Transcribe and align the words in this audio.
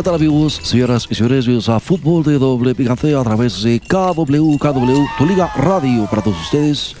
¿Qué 0.00 0.04
tal 0.04 0.14
amigos, 0.14 0.58
señoras 0.62 1.06
y 1.10 1.14
señores? 1.14 1.44
Bienvenidos 1.44 1.68
a 1.68 1.78
Fútbol 1.78 2.24
de 2.24 2.38
Doble 2.38 2.74
Picante 2.74 3.14
a 3.14 3.22
través 3.22 3.62
de 3.62 3.78
KW, 3.80 4.56
KW, 4.56 5.04
tu 5.18 5.26
liga 5.26 5.52
radio 5.54 6.06
para 6.06 6.22
todos 6.22 6.40
ustedes. 6.40 6.96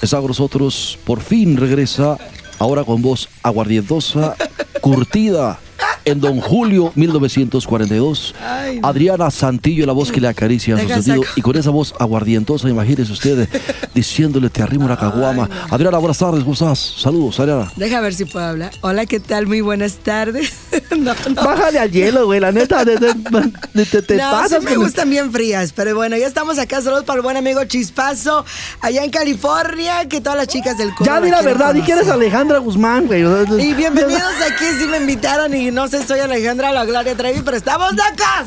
Está 0.00 0.16
con 0.16 0.28
nosotros, 0.28 0.98
por 1.04 1.20
fin 1.20 1.58
regresa, 1.58 2.16
ahora 2.58 2.84
con 2.84 3.02
voz 3.02 3.28
aguardientosa, 3.42 4.34
curtida 4.80 5.60
en 6.04 6.20
Don 6.20 6.40
Julio 6.40 6.92
1942. 6.94 8.34
Adriana 8.82 9.30
Santillo, 9.30 9.86
la 9.86 9.92
voz 9.92 10.10
que 10.12 10.20
le 10.20 10.28
acaricia 10.28 10.76
su 10.76 10.82
Deja 10.86 10.94
sentido. 11.02 11.22
saco. 11.22 11.34
Y 11.36 11.42
con 11.42 11.56
esa 11.56 11.70
voz 11.70 11.94
aguardientosa, 11.98 12.68
imagínese 12.68 13.12
usted 13.12 13.48
diciéndole, 13.94 14.50
te 14.50 14.62
arrimo 14.62 14.84
una 14.86 14.96
caguama. 14.96 15.48
Adriana, 15.70 15.98
buenas 15.98 16.18
tardes, 16.18 16.40
¿cómo 16.42 16.54
estás? 16.54 16.78
Saludos, 16.98 17.38
Adriana. 17.40 17.70
Deja 17.76 18.00
ver 18.00 18.14
si 18.14 18.24
puedo 18.24 18.44
hablar. 18.44 18.72
Hola, 18.80 19.06
¿qué 19.06 19.20
tal? 19.20 19.46
Muy 19.46 19.60
buenas 19.60 19.96
tardes. 19.96 20.52
no. 20.96 21.12
Bájale 21.34 21.78
al 21.78 21.90
hielo, 21.90 22.26
güey, 22.26 22.40
la 22.40 22.52
neta, 22.52 22.84
te, 22.84 22.96
te, 22.98 24.02
te- 24.02 24.18
pasas 24.18 24.60
sí 24.62 24.64
me 24.64 24.76
gustan 24.76 25.08
bien 25.10 25.32
frías, 25.32 25.72
pero 25.74 25.94
bueno, 25.94 26.16
ya 26.16 26.26
estamos 26.26 26.58
acá. 26.58 26.80
Saludos 26.82 27.04
para 27.04 27.18
el 27.18 27.22
buen 27.22 27.36
amigo 27.36 27.62
Chispazo, 27.64 28.44
allá 28.80 29.04
en 29.04 29.10
California, 29.10 30.08
que 30.08 30.20
todas 30.20 30.38
las 30.38 30.48
chicas 30.48 30.78
del 30.78 30.94
coro 30.94 31.04
Ya 31.10 31.20
di 31.20 31.30
la 31.30 31.42
verdad, 31.42 31.74
di 31.74 31.82
que 31.82 31.92
eres 31.92 32.08
Alejandra 32.08 32.58
Guzmán, 32.58 33.06
güey. 33.06 33.22
Y 33.22 33.74
bienvenidos 33.74 34.22
aquí, 34.50 34.64
sí 34.78 34.86
me 34.86 34.98
invitaron 34.98 35.54
y 35.54 35.70
no 35.70 35.88
soy 36.00 36.20
Alejandra 36.20 36.72
La 36.72 36.84
Gloria 36.86 37.14
Trevi, 37.14 37.42
pero 37.42 37.56
estamos 37.56 37.94
de 37.94 38.02
acá. 38.02 38.44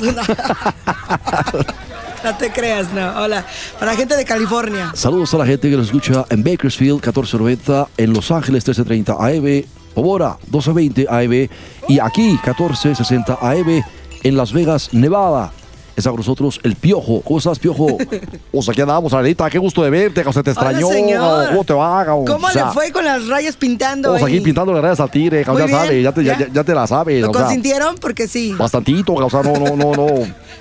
No 2.24 2.36
te 2.36 2.50
creas, 2.50 2.92
no. 2.92 3.22
Hola, 3.22 3.46
para 3.78 3.92
la 3.92 3.96
gente 3.96 4.16
de 4.16 4.24
California. 4.24 4.90
Saludos 4.94 5.32
a 5.34 5.38
la 5.38 5.46
gente 5.46 5.70
que 5.70 5.76
nos 5.76 5.86
escucha 5.86 6.24
en 6.30 6.42
Bakersfield 6.42 6.94
1490, 6.94 7.88
en 7.98 8.12
Los 8.12 8.32
Ángeles 8.32 8.66
1330 8.66 9.12
AM, 9.12 9.64
Pomora 9.94 10.36
1220 10.50 11.06
AM 11.08 11.48
y 11.88 12.00
aquí 12.00 12.22
1460 12.22 13.38
AM 13.40 13.84
en 14.24 14.36
Las 14.36 14.52
Vegas, 14.52 14.88
Nevada. 14.92 15.52
Está 15.96 16.10
con 16.10 16.18
nosotros 16.18 16.60
el 16.62 16.76
Piojo. 16.76 17.22
¿Cómo 17.22 17.38
estás, 17.38 17.58
Piojo? 17.58 17.96
Pues 18.52 18.68
aquí 18.68 18.80
andamos, 18.80 19.12
Arenita, 19.12 19.48
qué 19.50 19.58
gusto 19.58 19.82
de 19.82 19.90
verte, 19.90 20.22
que 20.22 20.32
se 20.32 20.42
te 20.42 20.50
extrañó. 20.50 20.88
¿cómo 20.88 21.64
te 21.64 21.72
va? 21.74 22.04
¿Cómo 22.06 22.46
O 22.46 22.50
sea, 22.50 22.66
le 22.66 22.72
fue 22.72 22.90
con 22.92 23.04
las 23.04 23.26
rayas 23.26 23.56
pintando 23.56 24.08
Estamos 24.14 24.28
aquí 24.28 24.38
ahí? 24.38 24.44
pintando 24.44 24.72
las 24.72 24.82
rayas 24.82 25.00
al 25.00 25.10
tigre, 25.10 25.44
ya 25.44 25.52
bien, 25.52 25.68
sabes, 25.70 26.02
ya 26.02 26.12
te, 26.12 26.24
ya, 26.24 26.38
ya. 26.38 26.46
ya- 26.46 26.52
ya 26.52 26.64
te 26.64 26.74
la 26.74 26.86
sabes. 26.86 27.20
¿Lo 27.22 27.30
o 27.30 27.32
sea, 27.34 27.42
consintieron? 27.42 27.96
Porque 27.96 28.28
sí. 28.28 28.52
Bastantito, 28.58 29.12
o 29.14 29.30
sea, 29.30 29.42
no, 29.42 29.52
no, 29.54 29.76
no, 29.76 29.92
no. 29.92 30.06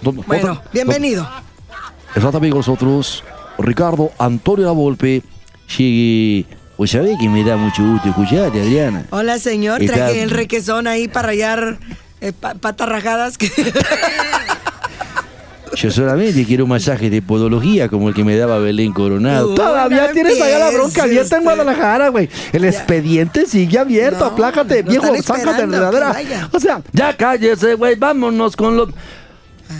no- 0.01 0.11
no- 0.11 0.23
Bueno, 0.27 0.47
no- 0.55 0.61
bienvenido. 0.73 1.29
Está 2.15 2.31
también 2.31 2.51
con 2.51 2.59
nosotros 2.59 3.23
Ricardo 3.57 4.11
Antonio 4.17 4.65
Lavolpe. 4.65 5.21
Sí, 5.67 6.45
pues 6.77 6.91
sabe 6.91 7.15
que 7.19 7.27
me 7.29 7.43
da 7.43 7.55
mucho 7.57 7.81
gusto 7.83 8.09
escucharte, 8.09 8.61
Adriana. 8.61 9.05
Hola, 9.11 9.37
señor. 9.39 9.81
Está- 9.81 9.95
Traje 9.95 10.21
el 10.23 10.29
requesón 10.31 10.87
ahí 10.87 11.07
para 11.07 11.27
rayar 11.27 11.77
eh, 12.21 12.33
pa- 12.33 12.55
patas 12.55 12.87
rajadas. 12.89 13.37
que- 13.37 13.51
Yo 15.75 15.91
solamente 15.91 16.45
quiero 16.45 16.63
un 16.63 16.69
masaje 16.69 17.09
de 17.09 17.21
podología 17.21 17.89
como 17.89 18.09
el 18.09 18.15
que 18.15 18.23
me 18.23 18.35
daba 18.35 18.59
Belén 18.59 18.93
Coronado. 18.93 19.51
Uh. 19.51 19.55
Todavía 19.55 20.07
No 20.07 20.13
tienes 20.13 20.41
allá 20.41 20.59
la 20.59 20.71
bronca 20.71 21.03
empieces 21.03 21.03
abierta 21.03 21.37
en. 21.37 21.43
Guadalajara, 21.43 22.09
güey. 22.09 22.29
El 22.53 22.65
expediente 22.65 23.45
sigue 23.45 23.77
abierto, 23.77 24.19
No, 24.19 24.25
aplácate, 24.25 24.83
lo 24.83 24.91
viejo, 24.91 25.21
sácate 25.21 25.63
enredadera. 25.63 26.49
O 26.51 26.59
sea, 26.59 26.81
Ya 26.93 27.15
cállese, 27.15 27.75
güey, 27.75 27.95
vámonos 27.95 28.55
con 28.55 28.77
los... 28.77 28.89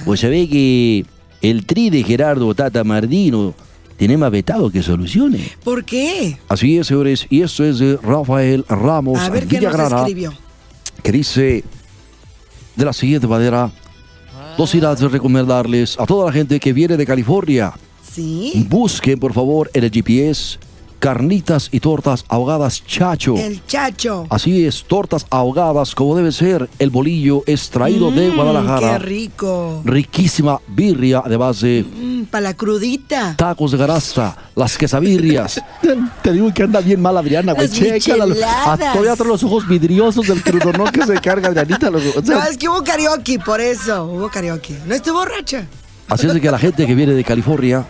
Pues 0.03 0.19
sabe 0.19 0.47
que 0.49 1.05
el 1.41 1.65
tri 1.65 1.89
de 1.89 2.03
Gerardo 2.03 2.53
Tata 2.55 2.83
Mardino 2.83 3.53
tiene 3.97 4.17
más 4.17 4.31
vetado 4.31 4.69
que 4.69 4.83
soluciones. 4.83 5.51
¿Por 5.63 5.85
qué? 5.85 6.37
Así 6.49 6.77
es, 6.77 6.87
señores, 6.87 7.27
y 7.29 7.41
esto 7.41 7.63
es 7.63 7.79
de 7.79 7.97
Rafael 8.01 8.65
Ramos 8.67 9.19
A 9.19 9.29
ver 9.29 9.47
qué 9.47 9.61
nos 9.61 9.75
escribió. 9.75 10.33
que 11.01 11.11
dice 11.11 11.63
de 12.75 12.85
la 12.85 12.93
siguiente 12.93 13.27
manera. 13.27 13.71
Dos 14.57 14.73
irás 14.73 15.01
de 15.01 15.09
recomendarles 15.09 15.99
a 15.99 16.05
toda 16.05 16.27
la 16.27 16.31
gente 16.31 16.61
que 16.61 16.71
viene 16.71 16.95
de 16.95 17.05
California. 17.05 17.73
Sí. 18.01 18.65
Busquen, 18.69 19.19
por 19.19 19.33
favor, 19.33 19.69
en 19.73 19.83
el 19.83 19.91
GPS 19.91 20.57
carnitas 20.99 21.69
y 21.71 21.79
tortas 21.79 22.25
ahogadas 22.27 22.83
Chacho. 22.85 23.35
El 23.37 23.65
chacho. 23.65 24.25
Así 24.29 24.65
es, 24.65 24.83
tortas 24.83 25.25
ahogadas 25.29 25.95
como 25.95 26.15
debe 26.15 26.31
ser. 26.31 26.69
El 26.79 26.89
bolillo 26.89 27.43
extraído 27.45 28.11
de 28.11 28.29
Mm, 28.31 28.35
Guadalajara. 28.35 28.93
Qué 28.93 28.99
rico. 28.99 29.81
Riquísima 29.85 30.59
birria, 30.67 31.21
de 31.21 31.37
para 32.31 32.41
la 32.41 32.53
crudita. 32.55 33.35
tacos 33.37 33.71
de 33.71 33.77
garasta, 33.77 34.35
las 34.55 34.77
quesabirrias. 34.77 35.61
te 36.23 36.33
digo 36.33 36.51
que 36.53 36.63
anda 36.63 36.81
bien 36.81 37.01
mal 37.01 37.17
Adriana, 37.17 37.53
güey. 37.53 37.69
Chécala. 37.69 38.25
Todavía 38.93 39.15
trae 39.15 39.29
los 39.29 39.43
ojos 39.43 39.67
vidriosos 39.67 40.27
del 40.27 40.41
crudonón 40.41 40.91
que 40.91 41.03
se 41.05 41.13
carga 41.21 41.49
Adrianita. 41.49 41.89
loco. 41.89 42.05
O 42.17 42.23
sea, 42.25 42.35
No, 42.37 42.43
es 42.43 42.57
que 42.57 42.67
hubo 42.67 42.83
karaoke, 42.83 43.39
por 43.39 43.61
eso. 43.61 44.05
Hubo 44.05 44.29
karaoke. 44.29 44.75
No 44.87 44.95
estoy 44.95 45.13
borracha. 45.13 45.65
Así 46.07 46.27
es 46.27 46.33
de 46.33 46.41
que 46.41 46.51
la 46.51 46.59
gente 46.59 46.85
que 46.85 46.95
viene 46.95 47.13
de 47.13 47.23
California, 47.23 47.85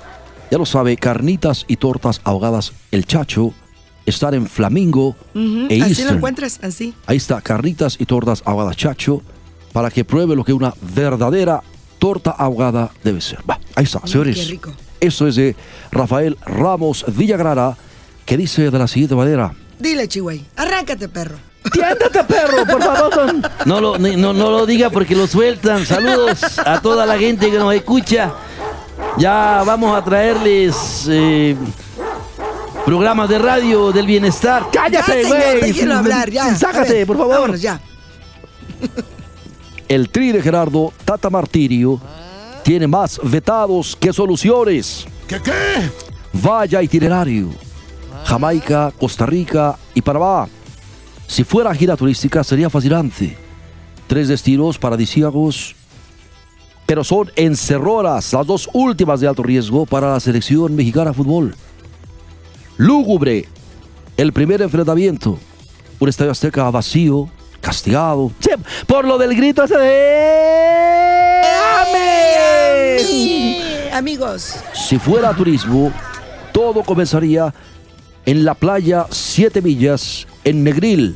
ya 0.51 0.57
lo 0.57 0.65
sabe, 0.65 0.97
carnitas 0.97 1.65
y 1.67 1.77
tortas 1.77 2.21
ahogadas 2.23 2.73
El 2.91 3.05
Chacho 3.05 3.53
están 4.05 4.33
en 4.35 4.47
Flamingo 4.47 5.15
e 5.33 5.81
Así 5.81 6.03
lo 6.03 6.11
encuentras, 6.11 6.59
así. 6.61 6.93
Ahí 7.07 7.17
está, 7.17 7.41
carnitas 7.41 7.97
y 7.99 8.05
tortas 8.05 8.43
ahogadas 8.45 8.77
Chacho, 8.77 9.21
para 9.73 9.89
que 9.89 10.05
pruebe 10.05 10.35
lo 10.35 10.43
que 10.43 10.53
una 10.53 10.73
verdadera 10.93 11.61
torta 11.99 12.31
ahogada 12.31 12.91
debe 13.03 13.19
ser. 13.21 13.39
Va, 13.49 13.59
ahí 13.75 13.83
está, 13.85 14.05
señores. 14.05 14.37
qué 14.37 14.45
rico. 14.45 14.71
Esto 14.99 15.27
es 15.27 15.35
de 15.35 15.55
Rafael 15.91 16.37
Ramos 16.45 17.03
Villagrana, 17.07 17.75
que 18.25 18.37
dice 18.37 18.69
de 18.69 18.77
la 18.79 18.87
siguiente 18.87 19.15
manera. 19.15 19.53
Dile, 19.79 20.07
Chihuey. 20.07 20.45
Arráncate, 20.55 21.09
perro. 21.09 21.35
tiéndete, 21.73 22.23
perro, 22.25 22.65
por 22.65 22.81
favor. 22.83 23.35
No 23.65 23.81
lo, 23.81 23.97
ni- 23.97 24.15
no, 24.15 24.33
no 24.33 24.51
lo 24.51 24.65
diga 24.65 24.89
porque 24.91 25.15
lo 25.15 25.25
sueltan. 25.27 25.85
Saludos 25.85 26.59
a 26.59 26.79
toda 26.79 27.05
la 27.07 27.17
gente 27.17 27.49
que 27.51 27.57
nos 27.57 27.73
escucha. 27.73 28.33
Ya 29.17 29.63
vamos 29.65 29.97
a 29.97 30.03
traerles 30.03 31.07
eh, 31.09 31.55
programas 32.85 33.29
de 33.29 33.39
radio 33.39 33.91
del 33.91 34.05
bienestar. 34.05 34.67
Cállate, 34.71 35.23
ya, 35.23 35.27
güey. 35.27 35.91
hablar, 35.91 36.29
ya. 36.29 36.55
Sácate, 36.55 36.93
ver, 36.93 37.07
por 37.07 37.17
favor. 37.17 37.35
vámonos, 37.35 37.61
ya. 37.61 37.79
El 39.87 40.09
tri 40.09 40.31
de 40.31 40.41
Gerardo 40.41 40.91
Tata 41.05 41.29
Martirio 41.29 42.01
tiene 42.63 42.87
más 42.87 43.19
vetados 43.23 43.95
que 43.95 44.11
soluciones. 44.11 45.05
¿Qué 45.27 45.39
qué? 45.41 45.51
Vaya 46.33 46.81
itinerario. 46.81 47.49
Jamaica, 48.25 48.91
Costa 48.99 49.25
Rica 49.25 49.77
y 49.93 50.01
Panamá. 50.01 50.47
Si 51.27 51.43
fuera 51.43 51.73
gira 51.73 51.95
turística 51.95 52.43
sería 52.43 52.69
fascinante. 52.69 53.37
Tres 54.07 54.27
destinos 54.27 54.77
paradisíacos, 54.77 55.75
pero 56.85 57.03
son 57.03 57.31
encerroras, 57.35 58.31
las 58.33 58.45
dos 58.47 58.69
últimas 58.73 59.19
de 59.19 59.27
alto 59.27 59.43
riesgo 59.43 59.85
para 59.85 60.11
la 60.11 60.19
selección 60.19 60.75
mexicana 60.75 61.11
de 61.11 61.15
fútbol. 61.15 61.55
Lúgubre, 62.77 63.45
el 64.17 64.33
primer 64.33 64.61
enfrentamiento. 64.61 65.39
Un 65.99 66.09
estadio 66.09 66.31
azteca 66.31 66.69
vacío, 66.69 67.29
castigado. 67.61 68.31
Sí, 68.39 68.49
por 68.85 69.05
lo 69.05 69.17
del 69.17 69.35
grito 69.35 69.63
ese 69.63 69.77
de... 69.77 71.41
¡Amén! 71.81 73.05
Amigos. 73.93 74.57
Si 74.73 74.99
fuera 74.99 75.33
turismo, 75.33 75.91
todo 76.51 76.83
comenzaría 76.83 77.53
en 78.25 78.43
la 78.43 78.53
playa 78.53 79.05
Siete 79.09 79.61
Millas, 79.61 80.27
en 80.43 80.63
Negril, 80.63 81.15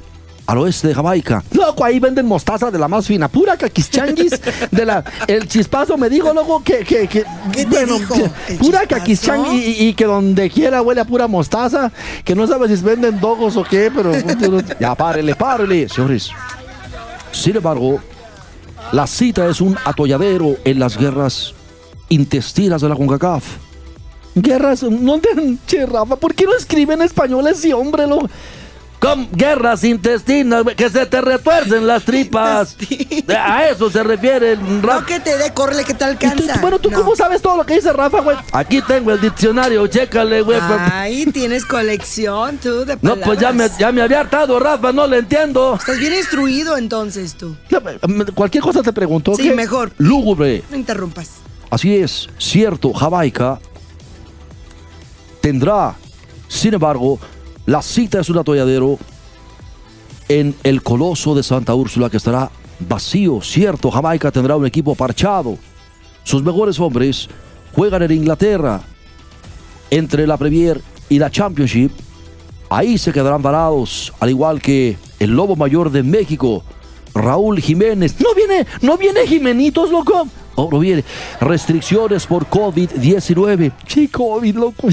al 0.50 0.58
oeste 0.58 0.88
de 0.88 0.96
Jamaica. 0.96 1.44
Loco, 1.52 1.86
ahí 1.86 2.00
venden 2.00 2.26
mostaza 2.26 2.72
de 2.72 2.80
la 2.80 2.88
más 2.88 3.06
fina, 3.06 3.28
pura 3.28 3.56
caquischanguis 3.56 4.32
de 4.72 4.84
la... 4.86 5.04
El 5.28 5.48
chispazo 5.48 5.96
me 5.96 6.10
dijo, 6.10 6.34
loco, 6.34 6.64
que... 6.64 6.80
que, 6.80 7.08
que 7.08 7.24
¿Qué 7.52 7.66
te 7.68 7.86
dijo, 7.86 8.16
que- 8.48 8.56
pura 8.56 8.88
caquischanguis 8.88 9.64
y, 9.80 9.90
y 9.90 9.94
que 9.94 10.06
donde 10.06 10.50
quiera 10.50 10.82
huele 10.82 11.02
a 11.02 11.06
pura 11.06 11.28
mostaza, 11.28 11.92
que 12.26 12.34
no 12.34 12.48
sabe 12.48 12.76
si 12.76 12.82
venden 12.84 13.20
dogos 13.20 13.58
o 13.58 13.64
qué, 13.64 13.92
pero... 13.96 14.12
Ya, 14.80 14.96
párele, 14.96 15.36
párele, 15.36 15.88
señores. 15.88 16.32
Sin 17.32 17.56
embargo, 17.56 18.00
la 18.92 19.06
cita 19.06 19.48
es 19.48 19.62
un 19.62 19.78
atolladero 19.86 20.56
en 20.64 20.80
las 20.80 20.98
guerras 20.98 21.54
intestinas 22.10 22.82
de 22.82 22.90
la 22.90 22.96
CONCACAF. 22.96 23.44
Guerras, 24.34 24.82
no 24.82 25.20
te... 25.20 25.30
Che, 25.68 25.86
Rafa, 25.86 26.16
¿por 26.16 26.34
qué 26.34 26.46
no 26.46 26.56
escribe 26.56 26.96
en 26.96 27.04
español 27.04 27.46
ese 27.48 27.72
hombre, 27.72 28.08
lo... 28.08 28.28
con 29.00 29.30
guerras 29.32 29.84
intestinas, 29.86 30.64
que 30.76 30.90
se 30.90 31.06
te 31.06 31.22
retuercen 31.22 31.88
las 31.88 32.04
tripas. 32.04 32.76
A 33.30 33.66
eso 33.70 33.90
se 33.90 34.04
refiere 34.04 34.52
el 34.54 34.82
No 34.82 35.06
que 35.06 35.22
te 35.22 35.38
dé, 35.38 35.54
corre 35.54 35.86
que 35.86 35.94
te 35.94 36.04
¿Y 36.04 36.16
tú- 36.16 36.26
alcanza. 36.28 36.60
bueno, 36.62 36.80
¿tú 36.80 36.90
No. 36.92 36.98
cómo 37.00 37.16
sabes 37.16 37.42
todo 37.42 37.56
lo 37.58 37.66
que 37.66 37.76
dice 37.76 37.94
Rafa, 37.94 38.20
güey? 38.20 38.36
Aquí 38.52 38.82
tengo 38.82 39.12
el 39.12 39.22
diccionario, 39.22 39.88
chécale, 39.88 40.42
güey. 40.42 40.60
Ay, 40.62 41.26
tienes 41.28 41.66
colección 41.66 42.58
tú 42.58 42.84
de 42.84 42.96
No, 42.96 43.02
palabras. 43.02 43.26
pues 43.28 43.40
ya 43.40 43.52
me, 43.54 43.70
ya 43.80 43.92
me 43.94 44.02
había 44.02 44.20
hartado, 44.20 44.60
Rafa, 44.60 44.92
no 44.92 45.08
le 45.08 45.20
entiendo. 45.20 45.76
Estás 45.80 45.98
bien 45.98 46.14
instruido 46.14 46.76
entonces 46.76 47.36
tú. 47.36 47.56
No, 47.70 47.80
Cualquier 48.36 48.64
cosa 48.64 48.84
te 48.84 48.92
pregunto. 48.92 49.34
Sí, 49.36 49.44
¿qué? 49.44 49.54
mejor. 49.56 49.92
Lúgubre. 49.98 50.64
No 50.70 50.76
interrumpas. 50.76 51.30
Así 51.70 51.96
es, 51.96 52.28
cierto, 52.38 52.92
Jamaica 52.92 53.60
tendrá, 55.42 55.96
sin 56.48 56.74
embargo, 56.74 57.20
la 57.70 57.84
cita 57.84 58.20
es 58.20 58.30
un 58.32 58.40
atolladero 58.40 58.98
en 60.28 60.56
el 60.64 60.82
Coloso 60.82 61.36
de 61.36 61.44
Santa 61.44 61.76
Úrsula 61.76 62.10
que 62.10 62.18
estará 62.18 62.50
vacío. 62.80 63.42
Cierto, 63.44 63.92
Jamaica 63.92 64.32
tendrá 64.32 64.56
un 64.56 64.66
equipo 64.66 64.96
parchado. 64.96 65.56
Sus 66.24 66.42
mejores 66.42 66.80
hombres 66.80 67.30
juegan 67.72 68.02
en 68.02 68.12
Inglaterra. 68.12 68.82
Entre 69.92 70.26
la 70.26 70.36
Premier 70.38 70.82
y 71.10 71.20
la 71.20 71.30
Championship, 71.30 71.92
ahí 72.72 72.98
se 72.98 73.14
quedarán 73.14 73.44
varados, 73.44 74.14
al 74.20 74.32
igual 74.32 74.64
que 74.64 74.98
el 75.20 75.30
Lobo 75.30 75.56
Mayor 75.56 75.92
de 75.92 76.02
México, 76.02 76.64
Raúl 77.14 77.60
Jiménez. 77.60 78.20
No 78.20 78.34
viene, 78.34 78.66
no 78.82 78.98
viene 78.98 79.28
Jimenitos, 79.28 79.92
loco. 79.92 80.28
Oh, 80.56 80.70
no 80.72 80.80
viene. 80.80 81.04
Restricciones 81.40 82.26
por 82.26 82.48
COVID-19. 82.48 83.74
Sí, 83.88 84.08
COVID, 84.08 84.56
loco. 84.56 84.88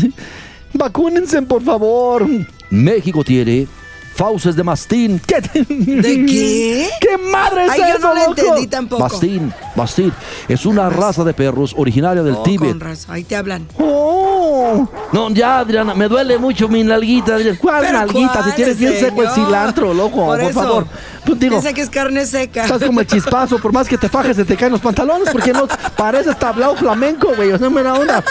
Vacúnense, 0.72 1.42
por 1.42 1.62
favor. 1.62 2.26
México 2.70 3.22
tiene 3.24 3.66
fauces 4.14 4.56
de 4.56 4.62
mastín. 4.64 5.20
¿Qué? 5.26 5.40
¿De 5.42 6.26
qué? 6.26 6.88
¿Qué 7.00 7.18
madre 7.18 7.66
es 7.66 7.70
Ay, 7.72 7.80
yo 7.80 7.86
eso, 7.86 7.98
no 8.00 8.14
lo 8.14 8.20
loco? 8.28 8.40
entendí 8.40 8.66
tampoco. 8.66 9.02
Mastín, 9.02 9.52
mastín. 9.74 10.12
Es 10.48 10.64
una 10.64 10.88
raza 10.88 11.22
de 11.22 11.34
perros 11.34 11.74
originaria 11.76 12.22
del 12.22 12.34
Oh, 12.34 12.42
Tíbet. 12.42 12.70
con 12.70 12.80
razón. 12.80 13.14
Ahí 13.14 13.24
te 13.24 13.36
hablan. 13.36 13.66
Oh, 13.78 14.88
No, 15.12 15.30
ya, 15.30 15.58
Adriana, 15.58 15.94
me 15.94 16.08
duele 16.08 16.38
mucho 16.38 16.66
mi 16.66 16.82
nalguita. 16.82 17.34
Adriana. 17.34 17.58
¿Cuál 17.60 17.80
Pero 17.86 17.98
nalguita? 17.98 18.32
Si 18.38 18.42
¿cuál, 18.42 18.54
tienes 18.54 18.78
bien 18.78 18.94
seco 18.98 19.22
el 19.22 19.30
cilantro, 19.30 19.92
loco, 19.94 20.26
por, 20.26 20.52
favor. 20.52 20.86
Pues 21.26 21.38
digo, 21.38 21.50
Piensa 21.60 21.72
que 21.74 21.82
es 21.82 21.90
carne 21.90 22.24
seca. 22.24 22.62
estás 22.64 22.82
como 22.84 23.00
el 23.00 23.06
chispazo, 23.06 23.58
por 23.58 23.72
más 23.72 23.86
que 23.86 23.98
te 23.98 24.08
fajes, 24.08 24.36
se 24.36 24.44
te 24.46 24.56
caen 24.56 24.72
los 24.72 24.80
pantalones, 24.80 25.28
porque 25.30 25.52
no 25.52 25.68
pareces 25.96 26.38
tablao 26.38 26.74
flamenco, 26.74 27.32
güey. 27.36 27.52
O 27.52 27.58
sea, 27.58 27.68
buena 27.68 27.92
onda. 27.94 28.24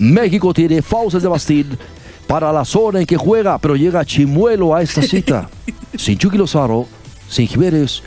México 0.00 0.52
tiene 0.52 0.82
fauces 0.82 1.22
de 1.22 1.28
mastín 1.28 1.78
para 2.26 2.52
la 2.52 2.64
zona 2.64 3.00
en 3.00 3.06
que 3.06 3.16
juega, 3.16 3.58
pero 3.58 3.76
llega 3.76 4.04
Chimuelo 4.04 4.74
a 4.74 4.82
esta 4.82 5.02
cita. 5.02 5.48
sin 5.96 6.16
Chucky 6.16 6.38
Lozaro, 6.38 6.86
sin 7.28 7.46
Jiménez 7.46 8.02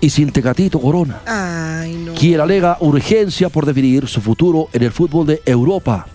y 0.00 0.10
sin 0.10 0.30
Tecatito 0.30 0.80
Corona. 0.80 1.20
Ay, 1.26 1.94
no. 1.94 2.14
quien 2.14 2.40
alega 2.40 2.76
urgencia 2.80 3.48
por 3.48 3.66
definir 3.66 4.06
su 4.08 4.20
futuro 4.20 4.68
en 4.72 4.82
el 4.82 4.92
fútbol 4.92 5.26
de 5.26 5.42
Europa. 5.44 6.06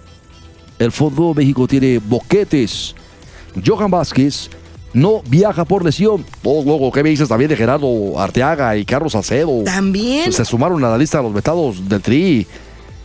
El 0.79 0.91
Fondo 0.91 1.33
México 1.33 1.67
tiene 1.67 1.99
boquetes. 1.99 2.95
Johan 3.65 3.91
Vázquez 3.91 4.49
no 4.93 5.21
viaja 5.27 5.65
por 5.65 5.83
lesión. 5.83 6.25
Oh, 6.43 6.63
luego, 6.65 6.91
¿qué 6.91 7.03
me 7.03 7.09
dices 7.09 7.27
también 7.27 7.49
de 7.49 7.55
Gerardo 7.55 8.19
Arteaga 8.19 8.75
y 8.77 8.85
Carlos 8.85 9.13
Salcedo? 9.13 9.63
También. 9.63 10.31
Se 10.31 10.45
sumaron 10.45 10.83
a 10.83 10.89
la 10.89 10.97
lista 10.97 11.17
de 11.17 11.23
los 11.23 11.33
vetados 11.33 11.87
del 11.87 12.01
Tri. 12.01 12.47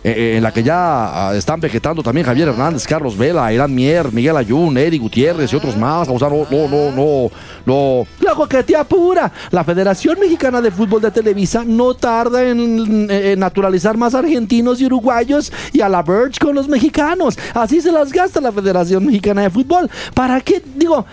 Eh, 0.05 0.15
eh, 0.17 0.37
en 0.37 0.45
la 0.45 0.53
que 0.53 0.63
ya 0.63 1.29
ah, 1.29 1.35
están 1.35 1.59
vegetando 1.59 2.05
también 2.05 2.25
Javier 2.25 2.49
Hernández, 2.49 2.87
Carlos 2.87 3.19
Vela, 3.19 3.53
Irán 3.53 3.75
Mier, 3.75 4.13
Miguel 4.13 4.37
Ayun, 4.37 4.79
Eric 4.79 5.03
Gutiérrez 5.03 5.53
y 5.53 5.57
otros 5.57 5.77
más. 5.77 6.09
O 6.09 6.19
sea, 6.19 6.29
no, 6.29 6.47
no, 6.49 6.93
no, 6.93 7.31
no, 7.67 8.49
que 8.49 8.63
te 8.63 8.77
apura. 8.77 9.33
La 9.51 9.65
Federación 9.65 10.21
Mexicana 10.21 10.61
de 10.61 10.71
Fútbol 10.71 11.03
de 11.03 11.11
Televisa 11.11 11.65
no 11.67 11.95
tarda 11.95 12.49
en, 12.49 13.11
en 13.11 13.39
naturalizar 13.41 13.97
más 13.97 14.15
argentinos 14.15 14.81
y 14.81 14.87
uruguayos 14.87 15.53
y 15.73 15.81
a 15.81 15.89
la 15.89 16.03
Verge 16.03 16.39
con 16.39 16.55
los 16.55 16.69
mexicanos. 16.69 17.37
Así 17.53 17.81
se 17.81 17.91
las 17.91 18.13
gasta 18.13 18.41
la 18.41 18.53
Federación 18.53 19.05
Mexicana 19.05 19.43
de 19.43 19.51
Fútbol. 19.51 19.91
¿Para 20.15 20.41
qué? 20.41 20.63
Digo, 20.77 21.05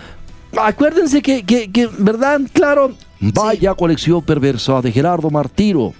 acuérdense 0.56 1.20
que, 1.20 1.42
que, 1.44 1.70
que, 1.72 1.88
¿verdad? 1.98 2.40
Claro. 2.52 2.92
Vaya 3.18 3.74
colección 3.74 4.22
perversa 4.22 4.80
de 4.80 4.92
Gerardo 4.92 5.28
Martiro. 5.30 5.92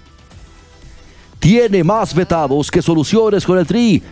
Tiene 1.46 1.84
más 1.84 2.12
vetados 2.12 2.72
que 2.72 2.82
soluciones 2.82 3.46
con 3.46 3.56
el 3.56 3.64
Tri. 3.68 4.02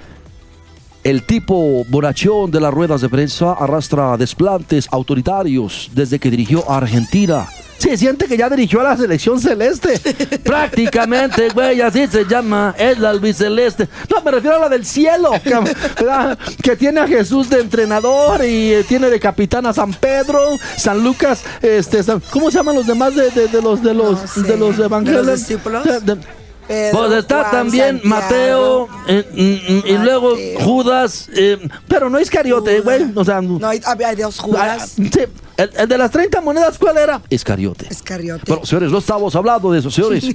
El 1.02 1.24
tipo 1.26 1.84
bonachón 1.88 2.48
de 2.52 2.60
las 2.60 2.72
ruedas 2.72 3.00
de 3.00 3.08
prensa 3.08 3.54
arrastra 3.54 4.16
desplantes 4.16 4.86
autoritarios 4.92 5.90
desde 5.92 6.20
que 6.20 6.30
dirigió 6.30 6.62
a 6.70 6.76
Argentina. 6.76 7.44
Se 7.76 7.96
siente 7.96 8.26
que 8.26 8.36
ya 8.36 8.48
dirigió 8.48 8.82
a 8.82 8.84
la 8.84 8.96
selección 8.96 9.40
celeste. 9.40 9.98
Prácticamente, 10.44 11.48
güey, 11.48 11.80
así 11.80 12.06
se 12.06 12.24
llama. 12.24 12.72
Es 12.78 13.00
la 13.00 13.10
albiceleste. 13.10 13.88
No, 14.08 14.22
me 14.22 14.30
refiero 14.30 14.54
a 14.58 14.60
la 14.60 14.68
del 14.68 14.86
cielo, 14.86 15.32
que, 16.62 16.76
tiene 16.76 17.00
a 17.00 17.08
Jesús 17.08 17.50
de 17.50 17.62
entrenador 17.62 18.44
y 18.44 18.74
eh, 18.74 18.84
tiene 18.86 19.10
de 19.10 19.18
capitán 19.18 19.66
a 19.66 19.72
San 19.72 19.92
Pedro, 19.92 20.38
San 20.76 21.02
Lucas, 21.02 21.42
este, 21.62 22.00
San- 22.04 22.22
¿cómo 22.30 22.48
se 22.52 22.58
llaman 22.58 22.76
los 22.76 22.86
demás 22.86 23.16
de, 23.16 23.28
de- 23.30 23.48
de 23.48 23.60
los 23.60 23.82
de 23.82 23.92
los 23.92 24.20
No 24.20 24.26
sé. 24.28 24.42
de 24.42 24.56
los 24.56 24.76
¿De 24.78 24.84
evangelios? 24.84 25.26
los 25.26 25.38
discípulos? 25.40 25.84
De- 25.84 26.00
de- 26.14 26.43
Pedro, 26.66 26.98
Pues 26.98 27.12
está 27.12 27.40
Juan, 27.40 27.50
también 27.50 28.00
Santiago. 28.02 28.08
Mateo 28.08 28.88
eh, 29.06 29.28
mm, 29.32 29.72
mm, 29.74 29.82
y 29.86 29.98
luego. 29.98 30.34
Judas. 30.60 31.28
eh, 31.34 31.58
pero 31.88 32.08
no 32.08 32.18
Iscariote, 32.18 32.80
güey, 32.80 33.04
o 33.14 33.24
sea, 33.24 33.40
No, 33.42 33.66
hay, 33.68 33.80
hay 33.84 34.16
dos 34.16 34.38
ah, 34.38 34.42
Judas. 34.42 34.90
sí, 34.96 35.10
el, 35.56 35.70
el 35.76 35.88
de 35.88 35.98
las 35.98 36.10
30 36.10 36.40
monedas, 36.40 36.78
¿cuál 36.78 36.96
era? 36.98 37.20
Escariote. 37.30 37.86
Escariote. 37.90 38.44
Bueno, 38.48 38.64
señores, 38.64 38.90
no 38.90 38.98
estamos 38.98 39.34
hablando 39.36 39.70
de 39.72 39.78
eso, 39.80 39.90
señores. 39.90 40.24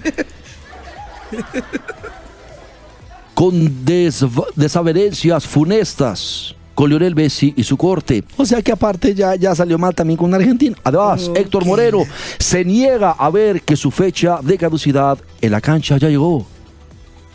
Con 3.33 3.85
desv- 3.85 4.53
desavenencias 4.55 5.45
funestas 5.47 6.55
con 6.79 6.89
Lionel 6.89 7.13
Messi 7.13 7.53
y 7.57 7.63
su 7.65 7.75
corte. 7.75 8.23
O 8.37 8.45
sea 8.45 8.61
que 8.61 8.71
aparte 8.71 9.13
ya, 9.13 9.35
ya 9.35 9.53
salió 9.53 9.77
mal 9.77 9.93
también 9.93 10.15
con 10.15 10.33
Argentina. 10.33 10.77
Además. 10.85 11.29
Héctor 11.35 11.65
Moreno 11.65 12.05
se 12.37 12.63
niega 12.63 13.11
a 13.11 13.29
ver 13.29 13.63
que 13.63 13.75
su 13.75 13.91
fecha 13.91 14.39
de 14.41 14.57
caducidad 14.57 15.17
en 15.41 15.51
la 15.51 15.59
cancha 15.59 15.97
ya 15.97 16.07
llegó. 16.07 16.47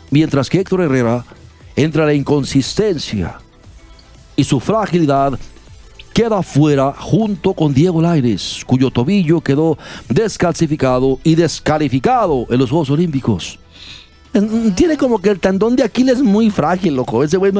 Mientras 0.09 0.49
que 0.49 0.61
Héctor 0.61 0.81
Herrera 0.81 1.23
entra 1.75 2.07
la 2.07 2.15
inconsistencia 2.15 3.37
y 4.35 4.43
su 4.43 4.59
fragilidad 4.59 5.37
queda 6.11 6.41
fuera 6.41 6.91
junto 6.97 7.53
con 7.53 7.71
Diego 7.71 8.01
Laires, 8.01 8.63
cuyo 8.65 8.89
tobillo 8.89 9.41
quedó 9.41 9.77
descalcificado 10.09 11.19
y 11.23 11.35
descalificado 11.35 12.47
en 12.49 12.57
los 12.57 12.71
Juegos 12.71 12.89
Olímpicos. 12.89 13.59
Tiene 14.75 14.97
como 14.97 15.19
que 15.19 15.29
el 15.29 15.39
tendón 15.39 15.75
de 15.75 15.83
Aquiles 15.83 16.21
muy 16.21 16.49
frágil, 16.49 16.95
loco. 16.95 17.23
Ese 17.23 17.37
güey. 17.37 17.53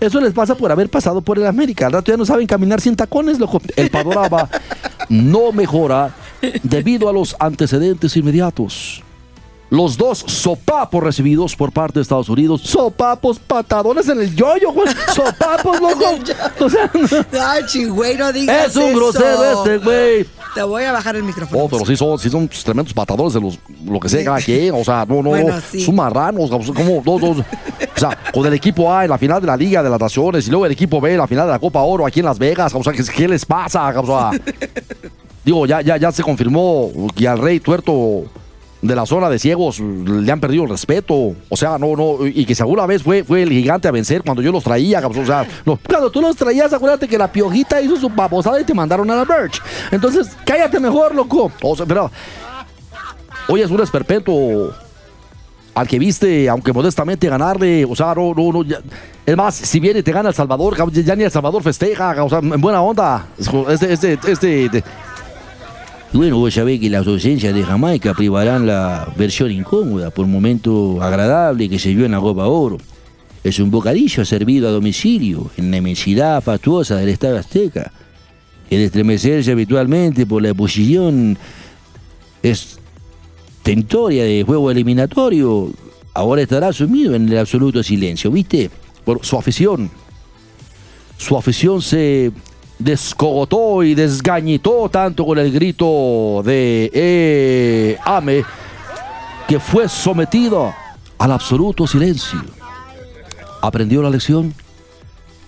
Eso 0.00 0.20
les 0.20 0.32
pasa 0.32 0.54
por 0.54 0.70
haber 0.72 0.88
pasado 0.88 1.20
por 1.20 1.38
el 1.38 1.46
América. 1.46 1.86
Al 1.86 1.92
rato 1.92 2.10
ya 2.10 2.16
no 2.16 2.26
saben 2.26 2.46
caminar 2.46 2.80
sin 2.80 2.96
tacones, 2.96 3.38
loco. 3.38 3.60
El 3.76 3.90
panorama 3.90 4.48
no 5.08 5.52
mejora 5.52 6.14
debido 6.62 7.08
a 7.08 7.12
los 7.12 7.36
antecedentes 7.38 8.16
inmediatos. 8.16 9.02
Los 9.68 9.96
dos 9.96 10.18
sopapos 10.18 11.02
recibidos 11.02 11.56
por 11.56 11.72
parte 11.72 11.98
de 11.98 12.02
Estados 12.02 12.28
Unidos 12.28 12.60
Sopapos, 12.62 13.40
patadones 13.40 14.08
en 14.08 14.20
el 14.20 14.34
yoyo, 14.34 14.70
güey. 14.72 14.88
Sopapos, 15.12 15.80
loco. 15.80 16.04
O 16.60 16.70
sea, 16.70 16.90
Ay, 17.48 17.64
chigüey, 17.66 18.16
no 18.16 18.32
digas 18.32 18.68
es 18.68 18.76
un 18.76 18.94
grosero 18.94 19.64
este, 19.64 19.78
güey. 19.78 20.26
Te 20.56 20.62
voy 20.62 20.84
a 20.84 20.92
bajar 20.92 21.14
el 21.16 21.22
micrófono. 21.22 21.64
Oh, 21.64 21.68
pero 21.68 21.84
sí 21.84 21.94
son, 21.98 22.18
sí 22.18 22.30
son 22.30 22.48
tremendos 22.48 22.94
patadores 22.94 23.34
de 23.34 23.42
los, 23.42 23.58
lo 23.84 24.00
que 24.00 24.08
sea 24.08 24.24
cada 24.24 24.38
quien. 24.38 24.74
O 24.74 24.82
sea, 24.82 25.04
no, 25.06 25.16
no, 25.16 25.28
Bueno, 25.28 25.54
sí. 25.70 25.82
son 25.82 25.94
marranos. 25.96 26.48
Como, 26.48 27.02
dos, 27.04 27.20
dos. 27.20 27.38
O 27.40 27.98
sea, 28.00 28.16
con 28.32 28.46
el 28.46 28.54
equipo 28.54 28.90
A 28.90 29.04
en 29.04 29.10
la 29.10 29.18
final 29.18 29.38
de 29.42 29.48
la 29.48 29.56
Liga 29.56 29.82
de 29.82 29.90
las 29.90 30.00
Naciones 30.00 30.46
y 30.46 30.50
luego 30.50 30.64
el 30.64 30.72
equipo 30.72 30.98
B 30.98 31.12
en 31.12 31.18
la 31.18 31.26
final 31.26 31.46
de 31.46 31.52
la 31.52 31.58
Copa 31.58 31.82
Oro 31.82 32.06
aquí 32.06 32.20
en 32.20 32.26
Las 32.26 32.38
Vegas. 32.38 32.74
O 32.74 32.82
sea, 32.82 32.94
¿qué, 32.94 33.04
qué 33.04 33.28
les 33.28 33.44
pasa? 33.44 33.88
O 34.00 34.06
sea, 34.06 34.30
digo, 35.44 35.66
ya, 35.66 35.82
ya, 35.82 35.98
ya 35.98 36.10
se 36.10 36.22
confirmó 36.22 36.90
que 37.14 37.28
al 37.28 37.38
Rey 37.38 37.60
Tuerto 37.60 38.24
de 38.86 38.96
la 38.96 39.06
zona 39.06 39.28
de 39.28 39.38
ciegos 39.38 39.80
le 39.80 40.30
han 40.30 40.40
perdido 40.40 40.64
el 40.64 40.70
respeto. 40.70 41.34
O 41.48 41.56
sea, 41.56 41.78
no, 41.78 41.96
no, 41.96 42.26
y 42.26 42.44
que 42.46 42.54
si 42.54 42.62
alguna 42.62 42.86
vez 42.86 43.02
fue, 43.02 43.24
fue 43.24 43.42
el 43.42 43.50
gigante 43.50 43.88
a 43.88 43.90
vencer 43.90 44.22
cuando 44.22 44.42
yo 44.42 44.52
los 44.52 44.64
traía. 44.64 45.06
O 45.06 45.24
sea, 45.26 45.46
cuando 45.88 46.10
tú 46.10 46.20
los 46.20 46.36
traías, 46.36 46.72
acuérdate 46.72 47.06
que 47.08 47.18
la 47.18 47.30
piojita 47.30 47.80
hizo 47.80 47.96
su 47.96 48.08
babosada 48.08 48.60
y 48.60 48.64
te 48.64 48.74
mandaron 48.74 49.10
a 49.10 49.16
la 49.16 49.24
Verge. 49.24 49.60
Entonces, 49.90 50.28
cállate 50.44 50.78
mejor, 50.80 51.14
loco. 51.14 51.50
O 51.62 51.76
sea, 51.76 51.86
pero 51.86 52.10
hoy 53.48 53.60
es 53.62 53.70
un 53.70 53.80
esperpento 53.80 54.74
al 55.74 55.86
que 55.86 55.98
viste, 55.98 56.48
aunque 56.48 56.72
modestamente 56.72 57.28
ganarle, 57.28 57.84
o 57.84 57.94
sea, 57.94 58.14
no, 58.14 58.32
no, 58.34 58.50
no, 58.50 58.64
ya- 58.64 58.80
es 59.26 59.36
más, 59.36 59.54
si 59.54 59.78
viene 59.78 59.98
y 59.98 60.02
te 60.02 60.10
gana 60.10 60.30
El 60.30 60.34
Salvador, 60.34 60.74
ya 60.92 61.14
ni 61.14 61.24
El 61.24 61.30
Salvador 61.30 61.62
festeja, 61.62 62.24
o 62.24 62.30
sea, 62.30 62.38
en 62.38 62.60
buena 62.60 62.80
onda, 62.80 63.26
este, 63.68 63.92
este, 63.92 64.18
este, 64.26 64.84
bueno, 66.16 66.38
vos 66.38 66.54
sabés 66.54 66.80
que 66.80 66.88
las 66.88 67.06
ausencias 67.06 67.54
de 67.54 67.62
Jamaica 67.62 68.14
privarán 68.14 68.66
la 68.66 69.12
versión 69.16 69.50
incómoda 69.50 70.10
por 70.10 70.26
momento 70.26 71.02
agradable 71.02 71.68
que 71.68 71.78
se 71.78 71.94
vio 71.94 72.06
en 72.06 72.12
la 72.12 72.20
Copa 72.20 72.46
Oro. 72.46 72.78
es 73.44 73.58
un 73.58 73.70
bocadillo 73.70 74.24
servido 74.24 74.66
a 74.66 74.70
domicilio 74.72 75.50
en 75.58 75.70
la 75.70 75.76
inmensidad 75.76 76.42
fastuosa 76.42 76.96
del 76.96 77.10
Estado 77.10 77.36
Azteca. 77.36 77.92
El 78.70 78.80
estremecerse 78.80 79.52
habitualmente 79.52 80.24
por 80.24 80.42
la 80.42 80.54
posición 80.54 81.36
estentoria 82.42 84.24
de 84.24 84.42
juego 84.42 84.70
eliminatorio 84.70 85.70
ahora 86.14 86.42
estará 86.42 86.72
sumido 86.72 87.14
en 87.14 87.28
el 87.28 87.38
absoluto 87.38 87.82
silencio, 87.82 88.30
¿viste? 88.30 88.70
Por 89.04 89.24
su 89.24 89.36
afición. 89.36 89.90
Su 91.18 91.36
afición 91.36 91.82
se 91.82 92.32
descogotó 92.78 93.82
y 93.82 93.94
desgañitó 93.94 94.88
tanto 94.88 95.24
con 95.24 95.38
el 95.38 95.50
grito 95.52 96.42
de 96.44 96.90
eh, 96.92 97.98
Ame 98.04 98.44
que 99.48 99.60
fue 99.60 99.88
sometido 99.88 100.74
al 101.18 101.32
absoluto 101.32 101.86
silencio. 101.86 102.40
¿Aprendió 103.62 104.02
la 104.02 104.10
lección? 104.10 104.52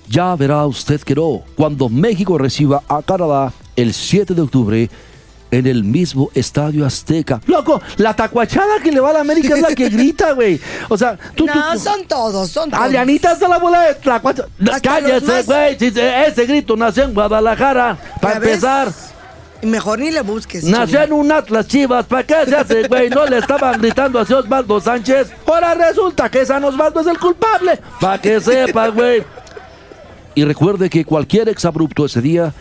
Ya 0.08 0.35
verá 0.37 0.64
usted 0.66 1.00
que 1.02 1.14
no, 1.14 1.42
cuando 1.56 1.88
México 1.88 2.38
reciba 2.38 2.82
a 2.88 3.02
Canadá 3.02 3.52
el 3.76 3.92
7 3.92 4.35
de 4.35 4.40
octubre 4.40 4.90
en 5.50 5.67
el 5.67 5.83
mismo 5.85 6.31
estadio 6.35 6.85
Azteca. 6.85 7.40
Loco, 7.47 7.81
la 7.97 8.14
tacuachada 8.14 8.81
que 8.83 8.93
le 8.93 9.00
va 9.00 9.11
a 9.11 9.12
la 9.14 9.21
América 9.21 9.55
es 9.55 9.62
la 9.62 9.75
que 9.75 9.88
grita, 9.90 10.33
güey. 10.33 10.61
O 10.88 10.97
sea, 10.99 11.19
tú. 11.35 11.47
no, 11.47 11.52
tú- 11.52 11.61
tú- 11.73 11.78
son 11.78 12.05
todos, 12.07 12.50
son 12.50 12.71
todos. 12.71 12.85
Adrianita 12.85 13.33
está 13.33 13.49
la 13.49 13.59
bola 13.59 13.83
de 13.83 13.95
tacuachada. 13.95 14.49
Hasta 14.61 14.81
Cállese, 14.81 15.26
más- 15.26 15.47
güey. 15.47 15.76
ese 15.81 16.47
grito 16.47 16.76
nació 16.76 17.05
en 17.05 17.14
Guadalajara. 17.14 17.97
Para 18.21 18.37
empezar. 18.37 18.88
Mejor 19.62 19.99
ni 19.99 20.12
le 20.12 20.21
busques. 20.21 20.62
Nació 20.62 21.02
en 21.02 21.12
un 21.12 21.33
Atlas 21.33 21.67
Chivas, 21.67 22.07
¿para 22.07 22.23
qué 22.23 22.35
se 22.47 22.55
hace, 22.55 22.87
güey? 22.87 23.11
No 23.11 23.26
le 23.26 23.38
estaban 23.38 23.81
gritando 23.81 24.21
hacia 24.21 24.38
Osvaldo 24.38 24.81
Sánchez. 24.81 25.33
Ahora 25.47 25.75
resulta 25.75 26.31
que 26.31 26.47
San 26.47 26.62
Osvaldo 26.62 27.00
es 27.00 27.09
el 27.09 27.19
culpable. 27.19 27.81
Para 28.00 28.21
que 28.21 28.40
sepas, 28.40 28.95
güey. 28.95 29.25
Y 30.37 30.45
recuerde 30.45 30.88
que 30.88 31.05
cualquier 31.05 31.49
exabrupto 31.49 32.05
ese 32.05 32.21
día 32.21 32.52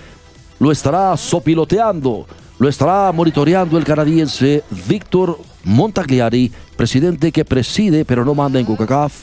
lo 0.57 0.71
estará 0.71 1.15
sopiloteando, 1.17 2.25
lo 2.59 2.69
estará 2.69 3.11
monitoreando 3.11 3.77
el 3.77 3.83
canadiense 3.83 4.63
Víctor 4.87 5.39
Montagliari, 5.63 6.51
presidente 6.75 7.31
que 7.31 7.45
preside 7.45 8.05
pero 8.05 8.23
no 8.25 8.33
manda 8.33 8.59
en 8.59 8.65
CONCACAF 8.65 9.13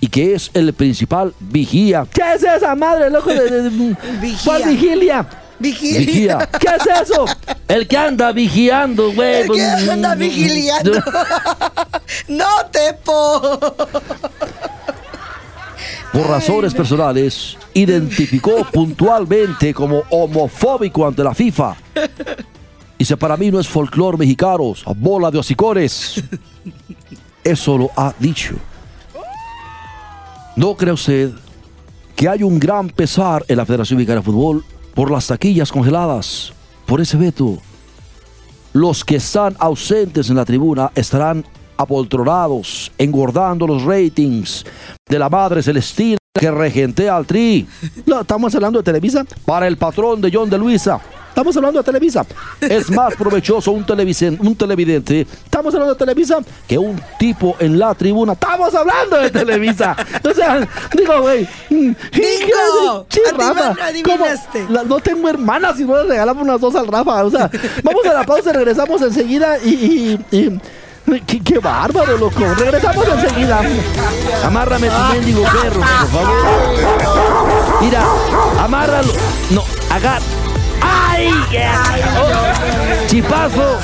y 0.00 0.08
que 0.08 0.34
es 0.34 0.50
el 0.54 0.72
principal 0.74 1.32
vigía. 1.40 2.06
¿Qué 2.12 2.22
es 2.36 2.42
esa 2.42 2.74
madre, 2.74 3.08
loco? 3.10 3.30
De, 3.30 3.50
de- 3.50 3.62
de- 3.70 3.96
Vigía. 4.20 4.38
¿Cuál 4.44 4.64
vigilia? 4.64 5.26
Vigilia. 5.58 5.98
Vigía. 6.00 6.48
¿Qué 6.60 6.68
es 6.68 7.00
eso? 7.08 7.24
El 7.68 7.88
que 7.88 7.96
anda 7.96 8.32
vigiando, 8.32 9.12
güey. 9.12 9.42
El 9.42 9.50
que 9.50 9.62
anda 9.64 10.14
vigiliando. 10.16 10.92
no, 12.28 12.46
Tepo. 12.70 13.60
Por 16.14 16.28
razones 16.28 16.72
personales, 16.72 17.58
identificó 17.74 18.64
puntualmente 18.72 19.74
como 19.74 20.04
homofóbico 20.10 21.04
ante 21.04 21.24
la 21.24 21.34
FIFA. 21.34 21.74
Dice, 22.98 23.16
para 23.16 23.36
mí 23.36 23.50
no 23.50 23.58
es 23.58 23.66
folclor 23.66 24.16
mexicano, 24.16 24.74
bola 24.96 25.32
de 25.32 25.38
hocicores. 25.38 26.22
Eso 27.42 27.76
lo 27.76 27.90
ha 27.96 28.14
dicho. 28.20 28.54
¿No 30.54 30.76
cree 30.76 30.92
usted 30.92 31.32
que 32.14 32.28
hay 32.28 32.44
un 32.44 32.60
gran 32.60 32.90
pesar 32.90 33.44
en 33.48 33.56
la 33.56 33.66
Federación 33.66 33.96
Mexicana 33.96 34.20
de 34.20 34.24
Fútbol 34.24 34.64
por 34.94 35.10
las 35.10 35.26
taquillas 35.26 35.72
congeladas, 35.72 36.52
por 36.86 37.00
ese 37.00 37.16
veto? 37.16 37.58
Los 38.72 39.04
que 39.04 39.16
están 39.16 39.56
ausentes 39.58 40.30
en 40.30 40.36
la 40.36 40.44
tribuna 40.44 40.92
estarán 40.94 41.44
apoltronados, 41.76 42.90
engordando 42.98 43.66
los 43.66 43.82
ratings 43.84 44.64
de 45.08 45.18
la 45.18 45.28
madre 45.28 45.62
celestina 45.62 46.18
que 46.38 46.50
regentea 46.50 47.16
al 47.16 47.26
tri. 47.26 47.66
No, 48.06 48.20
estamos 48.22 48.54
hablando 48.54 48.78
de 48.80 48.82
Televisa 48.84 49.24
para 49.46 49.66
el 49.66 49.76
patrón 49.76 50.20
de 50.20 50.30
John 50.32 50.50
de 50.50 50.58
Luisa. 50.58 51.00
Estamos 51.28 51.56
hablando 51.56 51.80
de 51.80 51.84
Televisa. 51.84 52.24
Es 52.60 52.88
más 52.92 53.14
provechoso 53.16 53.72
un, 53.72 53.84
un 54.40 54.54
televidente. 54.56 55.22
Estamos 55.44 55.74
hablando 55.74 55.94
de 55.94 55.98
Televisa 55.98 56.38
que 56.66 56.78
un 56.78 57.00
tipo 57.18 57.56
en 57.58 57.76
la 57.76 57.92
tribuna. 57.96 58.34
Estamos 58.34 58.72
hablando 58.72 59.16
de 59.18 59.30
Televisa. 59.30 59.96
O 60.24 60.32
sea, 60.32 60.60
digo, 60.96 61.22
güey. 61.22 61.42
mm, 61.70 61.92
¡Bingo! 62.12 63.06
Adivinaste. 63.82 64.66
no 64.86 65.00
tengo 65.00 65.28
hermanas 65.28 65.78
y 65.80 65.84
no 65.84 65.96
le 66.04 66.10
regalamos 66.10 66.44
unas 66.44 66.60
dos 66.60 66.74
al 66.76 66.86
Rafa. 66.86 67.24
O 67.24 67.30
sea, 67.30 67.50
vamos 67.82 68.06
a 68.06 68.12
la 68.14 68.24
pausa, 68.24 68.52
regresamos 68.52 69.02
enseguida 69.02 69.58
y. 69.58 70.18
y- 70.30 70.36
y- 70.36 70.60
qué, 71.26 71.40
qué 71.40 71.58
bárbaro, 71.58 72.16
loco. 72.16 72.40
Regresamos 72.58 73.06
enseguida. 73.08 73.60
Amárrame 74.44 74.88
tu 74.88 75.14
mendigo 75.14 75.42
perro, 75.42 75.80
por 75.80 76.08
favor. 76.08 77.80
Mira, 77.80 78.04
amárralo. 78.60 79.12
No, 79.50 79.64
agar. 79.90 80.22
¡Ay! 80.80 81.30
Oh, 82.18 83.06
¡Chipazo! 83.06 83.78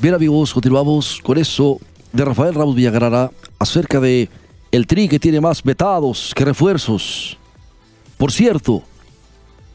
Bien 0.00 0.14
amigos, 0.14 0.52
continuamos 0.54 1.20
con 1.22 1.38
eso 1.38 1.80
de 2.12 2.24
Rafael 2.24 2.54
Ramos 2.54 2.76
Villagrara 2.76 3.30
acerca 3.58 3.98
de 3.98 4.28
el 4.72 4.86
tri 4.86 5.08
que 5.08 5.18
tiene 5.18 5.40
más 5.40 5.62
vetados 5.62 6.32
que 6.34 6.44
refuerzos. 6.44 7.38
Por 8.18 8.32
cierto, 8.32 8.82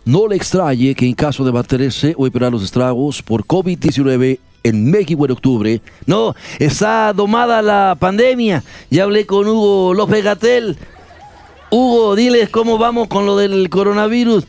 no 0.05 0.27
le 0.27 0.36
extrañe 0.36 0.95
que 0.95 1.05
en 1.05 1.13
caso 1.13 1.43
de 1.43 1.51
mantenerse 1.51 2.13
o 2.17 2.25
esperar 2.25 2.51
los 2.51 2.63
estragos 2.63 3.21
por 3.21 3.45
COVID-19 3.45 4.39
en 4.63 4.91
México 4.91 5.25
en 5.25 5.31
octubre, 5.31 5.81
no, 6.05 6.36
está 6.60 7.13
domada 7.13 7.62
la 7.62 7.95
pandemia. 8.00 8.63
Ya 8.89 9.03
hablé 9.03 9.25
con 9.25 9.48
Hugo 9.48 9.93
López 9.93 10.24
Gatel. 10.24 10.77
Hugo, 11.71 12.15
diles 12.15 12.50
cómo 12.50 12.77
vamos 12.77 13.07
con 13.07 13.25
lo 13.25 13.38
del 13.38 13.69
coronavirus. 13.69 14.43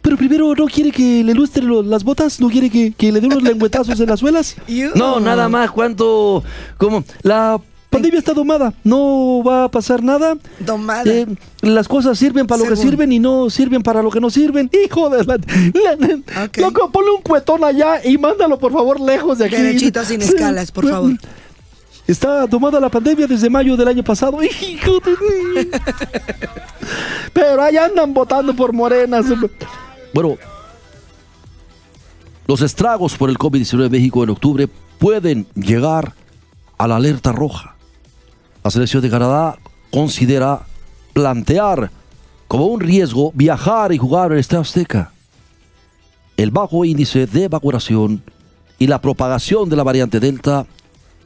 Pero 0.00 0.16
primero, 0.16 0.54
¿no 0.54 0.66
quiere 0.66 0.90
que 0.90 1.22
le 1.22 1.34
lustre 1.34 1.62
lo- 1.62 1.82
las 1.82 2.02
botas? 2.04 2.40
¿No 2.40 2.48
quiere 2.48 2.70
que, 2.70 2.92
que 2.92 3.12
le 3.12 3.20
dé 3.20 3.26
unos 3.26 3.42
lengüetazos 3.42 4.00
en 4.00 4.08
las 4.08 4.20
suelas? 4.20 4.56
No, 4.94 5.20
nada 5.20 5.48
más, 5.48 5.70
¿cuánto? 5.70 6.42
Como 6.78 7.04
la 7.22 7.60
pandemia 7.90 8.18
está 8.18 8.32
domada, 8.34 8.74
no 8.84 9.42
va 9.42 9.64
a 9.64 9.70
pasar 9.70 10.02
nada. 10.02 10.36
Domada. 10.60 11.04
Eh, 11.10 11.26
las 11.62 11.88
cosas 11.88 12.18
sirven 12.18 12.46
para 12.46 12.62
lo 12.62 12.68
que 12.68 12.76
sirven 12.76 13.12
y 13.12 13.18
no 13.18 13.50
sirven 13.50 13.82
para 13.82 14.02
lo 14.02 14.10
que 14.10 14.20
no 14.20 14.30
sirven. 14.30 14.70
Hijo 14.84 15.10
de 15.10 15.24
la... 15.24 15.36
la-. 15.36 16.50
Loco, 16.56 16.90
ponle 16.90 17.10
un 17.10 17.22
cuetón 17.22 17.64
allá 17.64 18.04
y 18.04 18.18
mándalo 18.18 18.58
por 18.58 18.72
favor 18.72 19.00
lejos 19.00 19.38
de 19.38 19.46
aquí. 19.46 19.56
Derechito, 19.56 20.04
sin 20.04 20.22
escalas, 20.22 20.70
por 20.70 20.88
favor. 20.88 21.12
Está 22.06 22.46
tomada 22.46 22.80
la 22.80 22.88
pandemia 22.88 23.26
desde 23.26 23.50
mayo 23.50 23.76
del 23.76 23.88
año 23.88 24.02
pasado. 24.02 24.38
Hijo 24.42 25.00
de... 25.00 25.68
Pero 27.34 27.62
ahí 27.62 27.76
andan 27.76 28.14
votando 28.14 28.54
por 28.56 28.72
morenas. 28.72 29.26
Bueno, 30.14 30.38
los 32.46 32.62
estragos 32.62 33.14
por 33.14 33.28
el 33.28 33.36
COVID-19 33.36 33.84
en 33.86 33.92
México 33.92 34.24
en 34.24 34.30
octubre 34.30 34.68
pueden 34.98 35.46
llegar 35.54 36.14
a 36.78 36.88
la 36.88 36.96
alerta 36.96 37.30
roja. 37.30 37.76
La 38.68 38.72
selección 38.72 39.00
de 39.00 39.08
Canadá 39.08 39.58
considera 39.90 40.60
plantear 41.14 41.90
como 42.48 42.66
un 42.66 42.80
riesgo 42.80 43.32
viajar 43.34 43.94
y 43.94 43.96
jugar 43.96 44.26
en 44.26 44.32
el 44.34 44.40
Estadio 44.40 44.60
Azteca. 44.60 45.10
El 46.36 46.50
bajo 46.50 46.84
índice 46.84 47.26
de 47.26 47.48
vacunación 47.48 48.22
y 48.78 48.86
la 48.86 49.00
propagación 49.00 49.70
de 49.70 49.76
la 49.76 49.84
variante 49.84 50.20
Delta 50.20 50.66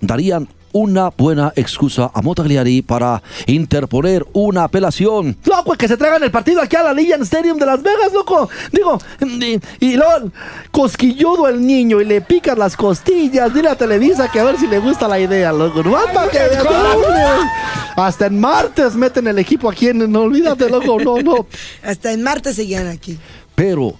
darían 0.00 0.46
una 0.72 1.10
buena 1.10 1.52
excusa 1.56 2.10
a 2.14 2.22
Motagliari 2.22 2.82
para 2.82 3.22
interponer 3.46 4.24
una 4.32 4.64
apelación. 4.64 5.36
Loco, 5.44 5.72
que 5.74 5.88
se 5.88 5.96
traigan 5.96 6.22
el 6.22 6.30
partido 6.30 6.60
aquí 6.60 6.76
a 6.76 6.82
la 6.82 6.92
Legion 6.92 7.22
Stadium 7.22 7.58
de 7.58 7.66
Las 7.66 7.82
Vegas, 7.82 8.12
loco. 8.12 8.48
Digo, 8.72 8.98
y, 9.20 9.60
y 9.80 9.96
luego 9.96 10.30
cosquilludo 10.70 11.48
el 11.48 11.64
niño 11.66 12.00
y 12.00 12.04
le 12.04 12.20
pican 12.20 12.58
las 12.58 12.76
costillas. 12.76 13.52
Dile 13.54 13.68
a 13.68 13.76
Televisa 13.76 14.30
que 14.30 14.40
a 14.40 14.44
ver 14.44 14.58
si 14.58 14.66
le 14.66 14.78
gusta 14.78 15.06
la 15.08 15.18
idea, 15.20 15.52
loco. 15.52 15.82
Para 16.14 16.30
que- 16.30 16.38
Hasta 17.96 18.26
en 18.26 18.40
martes 18.40 18.94
meten 18.94 19.26
el 19.26 19.38
equipo 19.38 19.68
aquí 19.70 19.88
en. 19.88 20.10
No 20.10 20.22
olvídate, 20.22 20.68
loco, 20.70 20.98
no, 21.00 21.18
no. 21.20 21.46
Hasta 21.82 22.12
en 22.12 22.22
martes 22.22 22.56
seguían 22.56 22.88
aquí. 22.88 23.18
Pero 23.54 23.94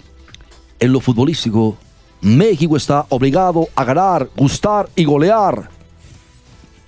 en 0.79 0.91
lo 0.91 0.99
futbolístico, 0.99 1.77
México 2.21 2.77
está 2.77 3.05
obligado 3.09 3.67
a 3.75 3.83
ganar, 3.83 4.29
gustar 4.35 4.89
y 4.95 5.03
golear 5.05 5.69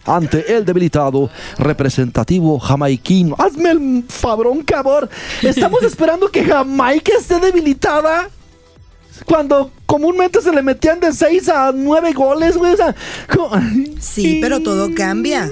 ante 0.06 0.56
el 0.56 0.66
debilitado 0.66 1.30
representativo 1.58 2.60
jamaiquino. 2.60 3.36
Hazme 3.38 3.72
el 3.72 4.04
fabrón, 4.08 4.64
cabrón. 4.64 5.10
Estamos 5.42 5.84
esperando 5.84 6.30
que 6.30 6.44
Jamaica 6.44 7.12
esté 7.18 7.40
debilitada. 7.40 8.30
Cuando 9.26 9.72
comúnmente 9.86 10.42
se 10.42 10.52
le 10.52 10.62
metían 10.62 11.00
de 11.00 11.14
6 11.14 11.50
a 11.50 11.72
9 11.74 12.14
goles, 12.14 12.58
güey. 12.58 12.74
o 12.74 12.78
sea, 12.78 12.96
Sí, 14.00 14.40
pero 14.42 14.60
todo 14.60 14.94
cambia. 14.94 15.50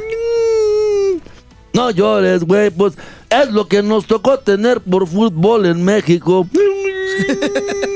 No 1.74 1.90
llores, 1.90 2.44
güey, 2.44 2.70
pues 2.70 2.94
es 3.30 3.50
lo 3.52 3.68
que 3.68 3.82
nos 3.82 4.06
tocó 4.06 4.38
tener 4.38 4.82
por 4.82 5.08
fútbol 5.08 5.66
en 5.66 5.84
México. 5.84 6.48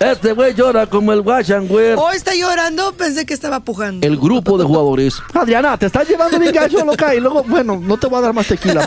Este 0.00 0.32
güey 0.32 0.54
llora 0.54 0.86
como 0.86 1.12
el 1.12 1.22
güey. 1.22 1.92
¿O 1.96 2.10
está 2.10 2.34
llorando? 2.34 2.92
Pensé 2.92 3.26
que 3.26 3.34
estaba 3.34 3.60
pujando. 3.60 4.06
El 4.06 4.16
grupo 4.16 4.56
de 4.56 4.64
jugadores. 4.64 5.20
Adriana, 5.34 5.76
te 5.76 5.86
estás 5.86 6.08
llevando 6.08 6.38
bien 6.38 6.54
gacho, 6.54 6.84
loca. 6.84 7.14
Y 7.14 7.20
luego, 7.20 7.42
bueno, 7.42 7.80
no 7.82 7.96
te 7.96 8.06
voy 8.06 8.18
a 8.18 8.22
dar 8.22 8.32
más 8.32 8.46
tequila. 8.46 8.86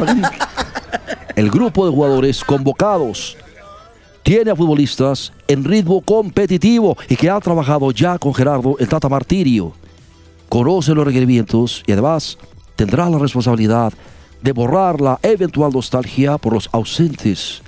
El 1.35 1.49
grupo 1.49 1.85
de 1.85 1.91
jugadores 1.91 2.43
convocados 2.43 3.37
tiene 4.23 4.51
a 4.51 4.55
futbolistas 4.55 5.33
en 5.47 5.63
ritmo 5.63 6.01
competitivo 6.01 6.97
y 7.09 7.15
que 7.15 7.29
ha 7.29 7.39
trabajado 7.39 7.91
ya 7.91 8.17
con 8.17 8.33
Gerardo 8.33 8.75
el 8.79 8.87
Tata 8.87 9.09
Martirio. 9.09 9.73
Conoce 10.47 10.93
los 10.93 11.05
requerimientos 11.05 11.83
y 11.87 11.91
además 11.91 12.37
tendrá 12.75 13.09
la 13.09 13.17
responsabilidad 13.17 13.93
de 14.41 14.51
borrar 14.51 15.01
la 15.01 15.19
eventual 15.23 15.71
nostalgia 15.71 16.37
por 16.37 16.53
los 16.53 16.69
ausentes, 16.71 17.61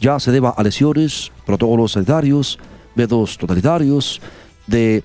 ya 0.00 0.18
se 0.18 0.32
deba 0.32 0.50
a 0.50 0.62
lesiones, 0.62 1.30
protocolos 1.44 1.92
sanitarios, 1.92 2.58
métodos 2.96 3.38
totalitarios, 3.38 4.20
de 4.66 5.04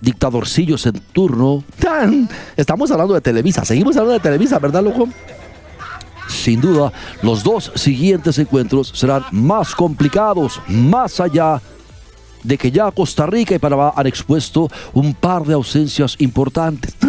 dictadorcillos 0.00 0.86
en 0.86 0.98
turno. 1.12 1.62
Estamos 2.56 2.90
hablando 2.90 3.14
de 3.14 3.20
Televisa, 3.20 3.64
seguimos 3.64 3.96
hablando 3.96 4.14
de 4.14 4.20
Televisa, 4.20 4.58
¿verdad, 4.58 4.82
loco? 4.82 5.08
Sin 6.28 6.60
duda, 6.60 6.92
los 7.22 7.42
dos 7.42 7.72
siguientes 7.74 8.38
encuentros 8.38 8.92
serán 8.94 9.24
más 9.32 9.74
complicados, 9.74 10.60
más 10.68 11.20
allá 11.20 11.60
de 12.42 12.56
que 12.56 12.70
ya 12.70 12.90
Costa 12.90 13.26
Rica 13.26 13.54
y 13.54 13.58
Panamá 13.58 13.92
han 13.94 14.06
expuesto 14.06 14.68
un 14.92 15.14
par 15.14 15.44
de 15.44 15.54
ausencias 15.54 16.16
importantes. 16.18 16.94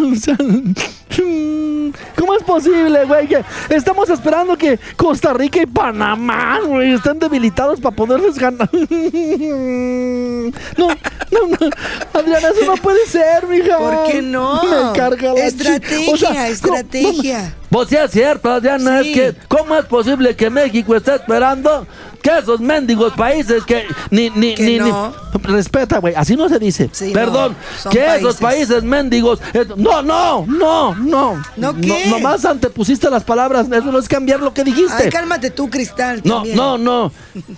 ¿Cómo 2.44 2.58
es 2.58 2.64
posible, 2.64 3.04
güey? 3.04 3.28
Que 3.28 3.44
estamos 3.70 4.10
esperando 4.10 4.56
que 4.56 4.78
Costa 4.96 5.32
Rica 5.32 5.62
y 5.62 5.66
Panamá, 5.66 6.58
güey, 6.66 6.92
estén 6.92 7.18
debilitados 7.18 7.80
para 7.80 7.94
poderles 7.94 8.38
ganar. 8.38 8.68
No, 10.76 10.88
no, 11.48 11.48
no. 11.48 11.70
Adriana, 12.12 12.48
eso 12.48 12.66
no 12.66 12.76
puede 12.76 13.06
ser, 13.06 13.46
mija. 13.46 13.78
¿Por 13.78 14.04
qué 14.04 14.22
no? 14.22 14.62
Me 14.62 14.98
carga 14.98 15.32
la 15.32 15.40
Estrategia, 15.40 16.48
estrategia. 16.48 17.54
Pues 17.70 17.88
sí 17.88 17.96
es 17.96 18.10
cierto, 18.10 18.50
Adriana, 18.50 19.00
es 19.00 19.14
que 19.14 19.34
¿cómo 19.48 19.74
es 19.76 19.86
posible 19.86 20.36
que 20.36 20.50
México 20.50 20.94
esté 20.94 21.14
esperando 21.14 21.86
que 22.20 22.38
esos 22.38 22.60
mendigos 22.60 23.14
países 23.14 23.64
que 23.64 23.86
ni 24.10 24.28
ni 24.30 24.54
ni, 24.56 24.76
no. 24.76 25.14
respeta, 25.42 25.98
güey, 25.98 26.14
así 26.14 26.36
no 26.36 26.50
se 26.50 26.58
dice. 26.58 26.90
Perdón, 27.14 27.56
que 27.90 28.16
esos 28.16 28.36
países 28.36 28.82
mendigos 28.82 29.40
no, 29.76 30.02
no, 30.02 30.44
no, 30.46 30.94
no. 30.94 31.42
¿No 31.56 31.80
qué? 31.80 32.04
No, 32.06 32.18
nomás 32.18 32.44
antepusiste 32.44 33.08
las 33.08 33.24
palabras, 33.24 33.66
eso 33.72 33.90
no 33.90 33.98
es 33.98 34.08
cambiar 34.08 34.40
lo 34.40 34.52
que 34.52 34.64
dijiste. 34.64 35.04
Ay, 35.04 35.10
cálmate 35.10 35.50
tú, 35.50 35.70
Cristal. 35.70 36.20
No, 36.24 36.36
también. 36.36 36.56
no, 36.56 36.76
no. 36.76 37.12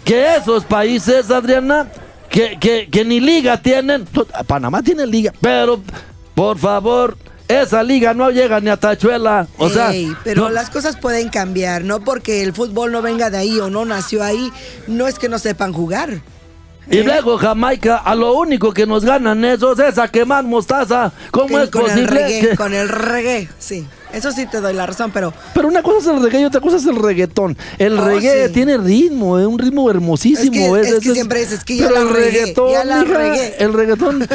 Que 0.04 0.36
esos 0.36 0.64
países, 0.64 1.30
Adriana, 1.30 1.88
que, 2.34 2.58
que, 2.58 2.88
que 2.90 3.04
ni 3.04 3.20
liga 3.20 3.62
tienen. 3.62 4.06
Panamá 4.48 4.82
tiene 4.82 5.06
liga. 5.06 5.32
Pero, 5.40 5.80
por 6.34 6.58
favor, 6.58 7.16
esa 7.46 7.82
liga 7.84 8.12
no 8.12 8.30
llega 8.30 8.58
ni 8.60 8.70
a 8.70 8.76
Tachuela. 8.76 9.46
O 9.56 9.68
sea, 9.70 9.92
Ey, 9.92 10.12
pero 10.24 10.42
no- 10.42 10.48
las 10.50 10.68
cosas 10.68 10.96
pueden 10.96 11.28
cambiar, 11.28 11.84
no 11.84 12.00
porque 12.00 12.42
el 12.42 12.52
fútbol 12.52 12.90
no 12.90 13.02
venga 13.02 13.30
de 13.30 13.38
ahí 13.38 13.58
o 13.60 13.70
no 13.70 13.84
nació 13.84 14.24
ahí, 14.24 14.50
no 14.88 15.06
es 15.06 15.18
que 15.20 15.28
no 15.28 15.38
sepan 15.38 15.72
jugar. 15.72 16.20
y 16.90 17.02
luego 17.02 17.38
Jamaica, 17.38 17.98
a 17.98 18.14
lo 18.16 18.34
único 18.34 18.72
que 18.74 18.84
nos 18.86 19.04
ganan 19.04 19.44
esos 19.44 19.78
es 19.78 19.96
a 19.98 20.08
quemar 20.08 20.42
mostaza. 20.44 21.12
¿Cómo 21.30 21.48
Que 21.56 21.62
es 21.62 21.70
con 21.70 21.88
el 21.90 22.06
reggae, 22.08 22.40
que- 22.40 22.56
con 22.56 22.74
el 22.74 22.88
reggae, 22.88 23.48
sí. 23.60 23.86
Eso 24.14 24.32
sí 24.32 24.46
te 24.46 24.60
doy 24.60 24.72
la 24.74 24.86
razón, 24.86 25.10
pero 25.12 25.32
Pero 25.54 25.68
una 25.68 25.82
cosa 25.82 25.98
es 25.98 26.06
el 26.16 26.22
reggae 26.22 26.40
y 26.40 26.44
otra 26.44 26.60
cosa 26.60 26.76
es 26.76 26.86
el 26.86 26.96
reggaetón. 26.96 27.56
El 27.78 27.98
Oh, 27.98 28.04
reggae 28.04 28.46
sí. 28.48 28.52
tiene 28.52 28.76
ritmo, 28.78 29.38
es 29.38 29.46
un 29.46 29.58
ritmo 29.58 29.90
hermosísimo. 29.90 30.76
Es 30.76 30.88
que- 30.88 30.94
es 30.96 31.00
que 31.02 31.12
siempre 31.14 31.40
dices 31.40 31.64
que 31.64 31.76
ya 31.76 31.88
pero 31.88 31.96
la 31.96 32.02
el 32.02 32.14
reggaetón, 32.14 32.70
ya 32.72 32.84
la 32.84 33.04
regué. 33.04 33.56
el 33.58 33.72
reggaetón, 33.72 34.26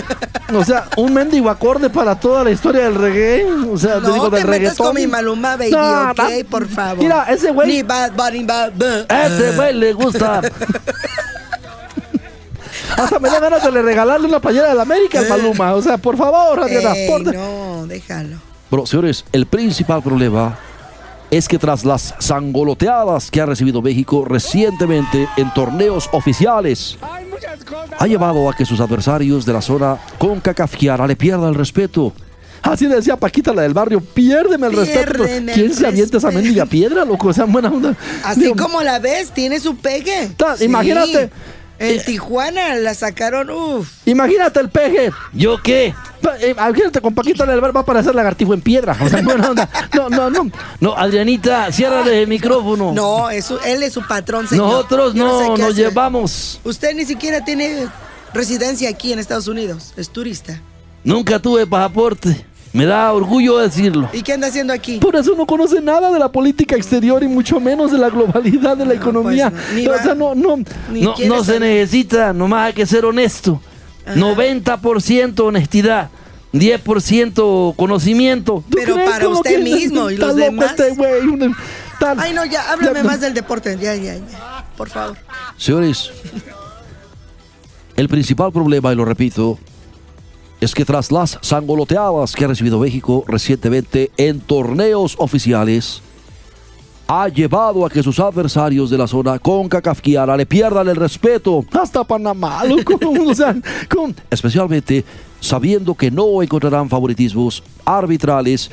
o 0.54 0.64
sea, 0.66 0.88
un 0.98 1.14
mendigo 1.14 1.50
acorde 1.50 1.90
para 1.90 2.20
toda 2.20 2.44
la 2.44 2.52
historia 2.52 2.84
del 2.84 2.96
reggae. 2.96 3.46
O 3.72 3.78
sea, 3.78 4.00
te 4.02 4.12
digo, 4.12 4.30
te 4.30 4.38
del 4.38 4.48
metas 4.48 4.60
reggaetón. 4.60 4.86
con 4.88 4.96
mi 4.96 5.08
Maluma, 5.08 5.56
baby, 5.58 5.72
No, 5.72 6.12
ok, 6.12 6.18
no. 6.18 6.50
por 6.50 6.68
favor. 6.68 6.98
Mira, 7.04 7.24
ese 7.30 7.52
güey- 7.54 7.68
Ni 7.68 7.84
Bad 7.84 8.12
Bunny, 8.14 8.44
Bad 8.44 8.72
Bunny. 8.74 9.06
Ese 9.10 9.56
güey 9.56 9.74
le 9.76 9.94
gusta. 9.94 10.42
Hasta 12.98 13.20
me 13.20 13.30
da 13.30 13.40
ganas 13.40 13.64
de 13.64 13.72
le 13.72 13.82
regalarle 13.82 14.28
una 14.28 14.40
playera 14.42 14.70
de 14.70 14.76
la 14.76 14.82
América 14.82 15.20
al 15.20 15.30
Maluma. 15.30 15.74
O 15.76 15.82
sea, 15.82 15.98
por 15.98 16.18
favor, 16.18 16.66
Ey, 16.68 17.08
porte- 17.08 17.34
no, 17.34 17.86
déjalo. 17.88 18.38
Bueno, 18.70 18.86
señores, 18.86 19.26
el 19.32 19.46
principal 19.46 20.02
problema 20.04 20.58
es 21.32 21.48
que 21.48 21.58
tras 21.58 21.86
las 21.86 22.16
sangoloteadas 22.20 23.30
que 23.32 23.42
ha 23.42 23.46
recibido 23.46 23.82
México 23.82 24.26
recientemente 24.26 25.28
en 25.38 25.54
torneos 25.54 26.10
oficiales, 26.12 26.98
ha 27.98 28.08
llevado 28.08 28.50
a 28.50 28.56
que 28.56 28.66
sus 28.66 28.80
adversarios 28.80 29.46
de 29.46 29.54
la 29.54 29.62
zona 29.62 29.98
CONCACAFIARA 30.18 31.08
le 31.08 31.16
pierdan 31.16 31.50
el 31.50 31.56
respeto. 31.56 32.14
Así 32.62 32.88
decía 32.88 33.16
Paquita, 33.16 33.54
la 33.54 33.62
del 33.64 33.74
barrio, 33.74 34.02
piérdeme 34.02 34.68
el 34.68 34.74
respeto. 34.74 35.24
¿Quién 35.24 35.58
el 35.58 35.74
se 35.74 35.88
avienta 35.88 36.18
esa 36.18 36.30
mendiga 36.30 36.66
piedra, 36.66 37.06
loco? 37.06 37.30
O 37.30 37.34
sea, 37.34 37.46
buena 37.46 37.70
onda. 37.70 37.96
Así 38.24 38.42
Digo, 38.42 38.56
como 38.56 38.82
la 38.84 39.00
ves, 39.00 39.32
tiene 39.32 39.60
su 39.60 39.76
pegue. 39.78 40.32
Ta- 40.36 40.56
imagínate. 40.64 41.30
En 41.80 42.04
Tijuana 42.04 42.76
la 42.76 42.94
sacaron, 42.94 43.50
uff. 43.50 43.90
Imagínate 44.06 44.60
el 44.60 44.70
peje. 44.70 45.12
¿Yo 45.34 45.62
qué? 45.64 45.94
Eh, 46.42 46.50
Imagínate 46.52 47.00
con 47.02 47.16
del 47.16 47.62
bar 47.62 47.76
va 47.76 47.82
a 47.82 47.86
parecer 47.86 48.14
lagartijo 48.14 48.54
en 48.54 48.62
piedra. 48.62 48.98
O 49.02 49.08
sea, 49.10 49.22
buena 49.24 49.50
onda. 49.50 49.70
No, 49.96 50.10
no, 50.10 50.30
no. 50.30 50.52
No, 50.82 50.94
Adrianita, 50.98 51.72
ciérrale 51.72 52.22
el 52.24 52.28
micrófono. 52.28 52.92
No, 52.94 53.30
es 53.30 53.46
su- 53.46 53.60
él 53.66 53.82
es 53.84 53.94
su 53.94 54.06
patrón, 54.06 54.48
señor. 54.48 54.66
Nosotros 54.68 55.14
Yo 55.14 55.40
sé 55.40 55.48
no 55.48 55.54
qué 55.56 55.62
nos 55.62 55.72
hacer. 55.72 55.86
llevamos. 55.90 56.60
Usted 56.64 56.94
ni 56.96 57.06
siquiera 57.06 57.44
tiene 57.46 57.88
residencia 58.34 58.90
aquí 58.90 59.14
en 59.14 59.20
Estados 59.20 59.48
Unidos. 59.48 59.94
Es 59.96 60.10
turista. 60.10 60.62
Nunca 61.04 61.40
tuve 61.40 61.66
pasaporte. 61.66 62.46
Me 62.72 62.86
da 62.86 63.12
orgullo 63.14 63.58
decirlo. 63.58 64.10
¿Y 64.14 64.22
qué 64.22 64.34
anda 64.34 64.48
haciendo 64.48 64.72
aquí? 64.74 65.00
Por 65.00 65.16
eso 65.16 65.34
no 65.36 65.46
conoce 65.48 65.82
nada 65.82 66.12
de 66.12 66.20
la 66.20 66.32
política 66.32 66.76
exterior 66.76 67.24
y 67.24 67.28
mucho 67.28 67.60
menos 67.60 67.92
de 67.92 67.98
la 67.98 68.10
globalidad 68.10 68.78
de 68.78 68.86
la 68.86 68.94
No, 68.94 69.00
economía. 69.02 69.50
pues, 69.50 69.64
no, 69.70 69.76
ni 69.76 69.88
o 69.88 69.98
sea, 70.04 70.16
no, 70.16 70.36
no. 70.36 70.58
No, 71.28 71.44
se 71.44 71.60
necesita, 71.60 72.32
nomás 72.34 72.68
hay 72.68 72.74
que 72.74 72.86
ser 72.86 73.06
honesto. 73.06 73.60
90% 74.06 75.40
honestidad, 75.46 76.10
10% 76.54 77.76
conocimiento. 77.76 78.64
¿Tú 78.70 78.78
Pero 78.78 78.96
crees 78.96 79.10
para 79.10 79.28
usted 79.30 79.52
que 79.52 79.58
mismo 79.60 80.10
y 80.12 80.18
los 80.18 80.36
demás? 80.36 80.72
este? 80.80 80.92
Un- 80.92 81.56
tal- 82.00 82.20
Ay, 82.20 82.34
no, 82.34 82.46
ya, 82.46 82.72
háblame 82.72 83.00
Ya, 83.00 83.04
más 83.04 83.22
del 83.22 83.34
deporte. 83.34 83.78
Ya, 83.82 83.96
ya, 83.96 84.16
ya. 84.16 84.66
Por 84.78 84.90
favor. 84.90 85.18
Señores, 85.58 86.12
el 87.96 88.08
principal 88.08 88.52
problema, 88.52 88.92
y 88.94 88.96
lo 88.96 89.06
repito, 89.06 89.60
es 90.62 90.74
que 90.74 90.86
tras 90.86 91.12
las 91.12 91.38
sangoloteadas 91.42 92.34
que 92.36 92.46
ha 92.46 92.50
recibido 92.50 92.80
México 92.80 93.24
recientemente 93.28 94.12
en 94.18 94.40
torneos 94.42 95.16
oficiales, 95.18 96.02
ha 97.08 97.28
llevado 97.28 97.86
a 97.86 97.90
que 97.90 98.04
sus 98.04 98.20
adversarios 98.20 98.90
de 98.92 98.98
la 98.98 99.08
zona 99.08 99.40
CONCACAFIARA 99.40 100.38
le 100.38 100.46
pierdan 100.46 100.88
el 100.90 100.96
respeto, 100.96 101.66
Hasta 101.72 102.04
Panamá, 102.04 102.64
loco. 102.66 103.00
o 103.28 103.34
sea, 103.34 103.56
con- 103.90 104.16
especialmente 104.30 105.04
sabiendo 105.40 105.96
que 105.96 106.12
no 106.12 106.44
encontrarán 106.44 106.88
favoritismos 106.90 107.64
arbitrales 107.86 108.70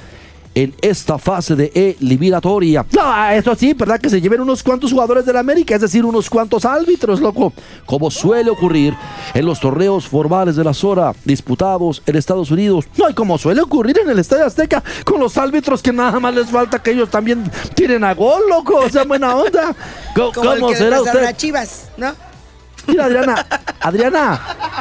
en 0.57 0.75
esta 0.81 1.19
fase 1.19 1.55
de 1.55 1.71
eliminatoria. 2.01 2.85
No, 2.91 3.29
eso 3.31 3.55
sí, 3.55 3.75
¿verdad? 3.75 4.01
Que 4.01 4.09
se 4.09 4.23
lleven 4.23 4.41
unos 4.41 4.63
cuantos 4.63 4.91
jugadores 4.91 5.27
de 5.27 5.33
la 5.35 5.41
América, 5.41 5.75
es 5.75 5.83
decir, 5.83 6.05
unos 6.05 6.31
cuantos 6.31 6.65
árbitros, 6.65 7.21
loco. 7.21 7.53
como 7.85 8.11
suele 8.11 8.51
ocurrir 8.51 8.95
en 9.35 9.45
los 9.45 9.61
torneos 9.61 10.09
formales 10.09 10.57
de 10.57 10.65
la 10.65 10.73
zona 10.73 11.13
disputados 11.27 12.03
en 12.07 12.17
Estados 12.17 12.51
Unidos. 12.51 12.87
No, 12.97 13.11
y 13.11 13.13
como 13.13 13.37
suele 13.37 13.61
ocurrir 13.61 13.99
en 13.99 14.09
el 14.09 14.19
Estadio 14.19 14.47
Azteca, 14.47 14.83
con 15.05 15.21
los 15.21 15.37
árbitros 15.37 15.83
que 15.83 15.93
nada 15.93 16.19
más 16.19 16.35
les 16.35 16.49
falta 16.49 16.83
que 16.83 16.93
ellos 16.93 17.11
también 17.11 17.45
tiren 17.75 18.03
a 18.03 18.15
gol, 18.15 18.43
loco. 18.49 18.77
O 18.77 18.89
sea, 18.89 19.05
buena 19.05 19.37
onda. 19.37 19.77
¿Cómo, 20.15 20.33
Como 20.33 20.53
el 20.53 20.67
que 20.69 20.77
será 20.77 21.03
usted? 21.03 21.23
a 21.23 21.37
Chivas, 21.37 21.91
¿no? 21.99 22.15
Mira, 22.87 23.05
Adriana, 23.07 23.47
Adriana, 23.81 24.41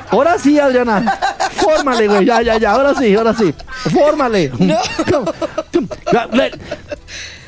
ahora 0.09 0.37
sí, 0.37 0.59
Adriana. 0.59 1.17
Fórmale, 1.51 2.07
güey, 2.07 2.25
ya, 2.25 2.41
ya, 2.41 2.57
ya, 2.57 2.71
ahora 2.71 2.93
sí, 2.95 3.15
ahora 3.15 3.33
sí. 3.33 3.53
Fórmale. 3.91 4.51
No. 4.59 4.79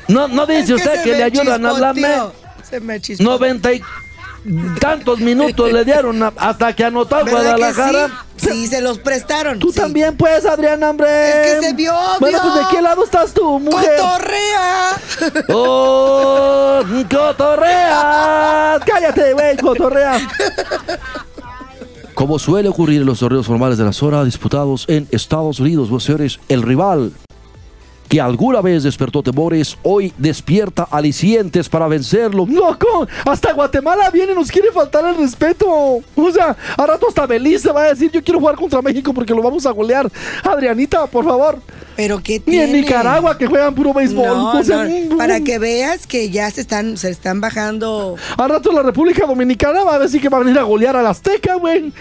No, 0.08 0.26
no 0.26 0.46
dice 0.46 0.60
Es 0.60 0.66
que 0.66 0.74
usted 0.74 1.02
que 1.04 1.16
le 1.16 1.22
ayudan 1.22 1.64
a 1.66 1.70
hablarme. 1.70 2.08
Se 2.68 2.80
me 2.80 3.00
chispó. 3.00 3.24
Noventa 3.24 3.72
y 3.72 3.82
tantos 4.80 5.18
minutos 5.20 5.72
le 5.72 5.84
dieron 5.84 6.22
a- 6.22 6.32
hasta 6.36 6.74
que 6.74 6.84
anotó 6.84 7.16
a 7.16 7.22
¿Verdad 7.24 7.40
que 7.40 7.44
Guadalajara. 7.46 8.06
sí? 8.36 8.48
Sí, 8.50 8.66
se 8.68 8.80
los 8.80 8.98
prestaron. 8.98 9.58
Tú 9.58 9.72
sí. 9.72 9.80
también, 9.80 10.16
pues, 10.16 10.46
Adriana, 10.46 10.90
hombre. 10.90 11.08
Es 11.30 11.60
que 11.60 11.66
se 11.68 11.72
vio, 11.74 11.92
Bueno, 12.20 12.40
vio. 12.42 12.52
pues, 12.52 12.64
¿de 12.66 12.76
qué 12.76 12.82
lado 12.82 13.04
estás 13.04 13.32
tú, 13.34 13.58
mujer? 13.58 13.98
¡Cotorrea! 14.00 14.90
¡Oh! 15.48 16.80
¡Cotorrea! 17.10 18.78
Cállate, 18.86 19.32
güey, 19.32 19.56
cotorrea. 19.56 20.18
Como 22.14 22.38
suele 22.38 22.68
ocurrir 22.68 23.00
en 23.02 23.06
los 23.06 23.20
torneos 23.20 23.46
formales 23.46 23.78
de 23.78 23.84
la 23.84 23.92
zona 23.92 24.24
disputados 24.24 24.84
en 24.88 25.06
Estados 25.12 25.60
Unidos, 25.60 25.88
vos 25.88 26.02
señores, 26.04 26.40
el 26.48 26.62
rival 26.62 27.12
que 28.08 28.20
alguna 28.20 28.60
vez 28.60 28.82
despertó 28.82 29.22
temores, 29.22 29.76
hoy 29.82 30.12
despierta 30.16 30.88
alicientes 30.90 31.68
para 31.68 31.86
vencerlo. 31.88 32.46
¡Loco! 32.48 33.06
Hasta 33.24 33.52
Guatemala 33.52 34.10
viene 34.10 34.32
y 34.32 34.34
nos 34.34 34.50
quiere 34.50 34.72
faltar 34.72 35.04
el 35.04 35.16
respeto. 35.16 35.66
O 35.68 36.30
sea, 36.32 36.56
a 36.76 36.86
rato 36.86 37.08
hasta 37.08 37.26
Belice 37.26 37.70
va 37.70 37.82
a 37.82 37.88
decir 37.88 38.10
yo 38.10 38.22
quiero 38.22 38.40
jugar 38.40 38.56
contra 38.56 38.80
México 38.80 39.12
porque 39.12 39.34
lo 39.34 39.42
vamos 39.42 39.66
a 39.66 39.70
golear. 39.70 40.10
Adrianita, 40.42 41.06
por 41.06 41.24
favor. 41.24 41.58
Pero 41.96 42.22
qué 42.22 42.40
Ni 42.46 42.58
en 42.58 42.66
tiene? 42.66 42.80
Nicaragua 42.82 43.36
que 43.36 43.46
juegan 43.46 43.74
puro 43.74 43.92
béisbol. 43.92 44.26
No, 44.26 44.52
O 44.52 44.62
sea, 44.62 44.84
no, 44.84 45.16
para 45.16 45.40
que 45.40 45.58
veas 45.58 46.06
que 46.06 46.30
ya 46.30 46.50
se 46.50 46.60
están, 46.60 46.96
se 46.96 47.10
están 47.10 47.40
bajando, 47.40 48.16
A 48.36 48.48
rato 48.48 48.72
la 48.72 48.82
República 48.82 49.26
Dominicana 49.26 49.82
va 49.84 49.96
a 49.96 49.98
decir 49.98 50.20
que 50.20 50.28
va 50.28 50.38
a 50.38 50.40
venir 50.40 50.58
a 50.58 50.62
golear 50.62 50.96
a 50.96 51.02
la 51.02 51.10
Azteca, 51.10 51.56
güey. 51.56 51.92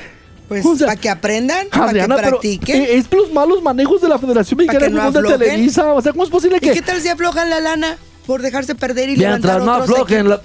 Pues, 0.48 0.66
O 0.66 0.76
sea, 0.76 0.88
para 0.88 1.00
que 1.00 1.10
aprendan, 1.10 1.68
para 1.70 1.92
que 1.94 2.00
pero 2.00 2.16
practiquen. 2.18 2.82
eh, 2.84 2.96
es 2.98 3.06
los 3.12 3.32
malos 3.32 3.62
manejos 3.62 4.02
de 4.02 4.08
la 4.10 4.18
Federación 4.18 4.58
Mexicana 4.58 4.86
de 4.86 4.92
no 4.92 5.12
de. 5.12 5.38
Televisa. 5.38 5.94
O 5.94 6.02
sea, 6.02 6.12
¿cómo 6.14 6.24
es 6.24 6.30
posible 6.30 6.58
¿Y 6.58 6.60
que 6.62 6.72
qué 6.72 6.82
tal 6.82 7.02
si 7.02 7.10
aflojan 7.10 7.50
la 7.50 7.60
lana 7.60 7.98
por 8.26 8.42
dejarse 8.42 8.76
perder 8.76 9.10
y 9.10 9.18
Mientras 9.18 9.64
no 9.64 9.74
aflojen 9.74 10.30
la... 10.30 10.42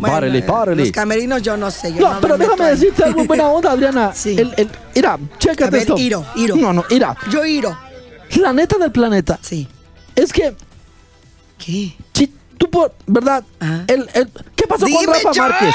Párele, 0.00 0.40
Bueno, 0.40 0.46
párele. 0.54 0.82
Los 0.82 0.92
camerinos 0.92 1.42
yo 1.42 1.56
no 1.56 1.70
sé. 1.70 1.92
Yo 1.92 2.00
No, 2.00 2.14
no 2.14 2.20
pero 2.20 2.38
déjame 2.38 2.64
ahí. 2.64 2.70
decirte 2.72 3.02
algo 3.04 3.20
en 3.22 3.26
buena 3.26 3.48
onda, 3.48 3.72
Adriana. 3.72 4.12
Sí. 4.14 4.36
El, 4.38 4.52
el, 4.56 4.68
mira, 4.94 5.18
chécate 5.38 5.64
A 5.64 5.70
ver, 5.70 5.80
esto. 5.82 5.98
Iro, 5.98 6.24
Iro. 6.36 6.56
No, 6.56 6.72
no, 6.72 6.84
mira. 6.90 7.16
Yo 7.30 7.44
iro. 7.44 7.76
La 8.36 8.52
neta 8.52 8.78
del 8.78 8.90
planeta 8.92 9.38
Sí. 9.42 9.68
es 10.16 10.32
que 10.32 10.54
¿Qué? 11.58 11.96
si 12.12 12.32
tú 12.58 12.68
por, 12.70 12.92
¿verdad? 13.06 13.44
Ajá. 13.60 13.84
El, 13.86 14.08
el- 14.14 14.28
¿Qué 14.56 14.66
pasó 14.66 14.86
Dime, 14.86 15.04
con 15.04 15.14
Rafa 15.14 15.32
yo. 15.32 15.42
Márquez? 15.42 15.74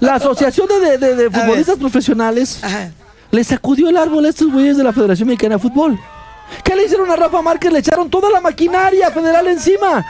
La 0.00 0.14
Asociación 0.16 0.66
de, 0.68 0.80
de- 0.80 0.98
de- 0.98 1.14
de 1.24 1.30
Futbolistas 1.30 1.78
Profesionales 1.78 2.58
Ajá. 2.62 2.92
Le 3.30 3.44
sacudió 3.44 3.88
el 3.88 3.96
árbol 3.96 4.24
a 4.24 4.28
estos 4.28 4.50
güeyes 4.50 4.76
de 4.76 4.84
la 4.84 4.92
Federación 4.92 5.28
Mexicana 5.28 5.56
de 5.56 5.62
Fútbol. 5.62 5.98
¿Qué 6.64 6.74
le 6.74 6.84
hicieron 6.84 7.10
a 7.10 7.16
Rafa 7.16 7.42
Márquez? 7.42 7.72
Le 7.72 7.78
echaron 7.78 8.10
toda 8.10 8.28
la 8.30 8.40
maquinaria 8.40 9.10
federal 9.10 9.46
encima. 9.46 10.04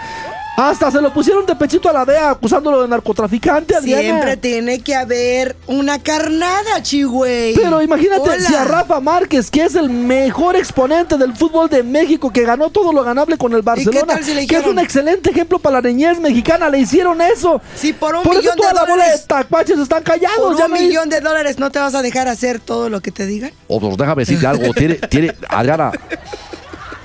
Hasta 0.56 0.90
se 0.90 1.00
lo 1.00 1.12
pusieron 1.12 1.46
de 1.46 1.56
pechito 1.56 1.88
a 1.88 1.92
la 1.92 2.04
DEA 2.04 2.30
acusándolo 2.30 2.82
de 2.82 2.88
narcotraficante, 2.88 3.74
Adriana. 3.74 4.02
Siempre 4.02 4.36
tiene 4.36 4.80
que 4.80 4.94
haber 4.94 5.56
una 5.66 5.98
carnada, 5.98 6.82
chigüey. 6.82 7.54
Pero 7.54 7.80
imagínate, 7.80 8.20
Hola. 8.28 8.40
si 8.40 8.54
a 8.54 8.64
Rafa 8.64 9.00
Márquez, 9.00 9.50
que 9.50 9.64
es 9.64 9.74
el 9.74 9.88
mejor 9.88 10.56
exponente 10.56 11.16
del 11.16 11.34
fútbol 11.34 11.70
de 11.70 11.82
México, 11.82 12.30
que 12.30 12.42
ganó 12.44 12.68
todo 12.68 12.92
lo 12.92 13.02
ganable 13.02 13.38
con 13.38 13.54
el 13.54 13.62
Barcelona, 13.62 14.18
si 14.22 14.46
que 14.46 14.56
es 14.56 14.66
un 14.66 14.78
excelente 14.78 15.30
ejemplo 15.30 15.58
para 15.58 15.80
la 15.80 15.88
niñez 15.88 16.20
mexicana, 16.20 16.68
le 16.68 16.80
hicieron 16.80 17.20
eso. 17.22 17.62
Sí, 17.74 17.94
por 17.94 18.14
un 18.14 18.22
Por 18.22 18.32
eso 18.34 18.42
millón 18.42 18.56
de 18.56 18.62
bola 18.66 18.84
de 18.84 18.90
dólares. 18.90 19.24
tacuaches 19.26 19.78
están 19.78 20.02
callados. 20.02 20.36
Por 20.36 20.56
un 20.56 20.72
millón 20.72 21.08
de 21.08 21.20
dólares 21.20 21.58
no 21.58 21.70
te 21.70 21.78
vas 21.78 21.94
a 21.94 22.02
dejar 22.02 22.28
hacer 22.28 22.60
todo 22.60 22.90
lo 22.90 23.00
que 23.00 23.10
te 23.12 23.24
digan. 23.24 23.52
O 23.68 23.80
pues 23.80 23.96
déjame 23.96 24.22
decirte 24.22 24.46
algo, 24.46 24.74
tiene, 24.74 24.94
tiene, 24.96 25.34
Adriana, 25.48 25.90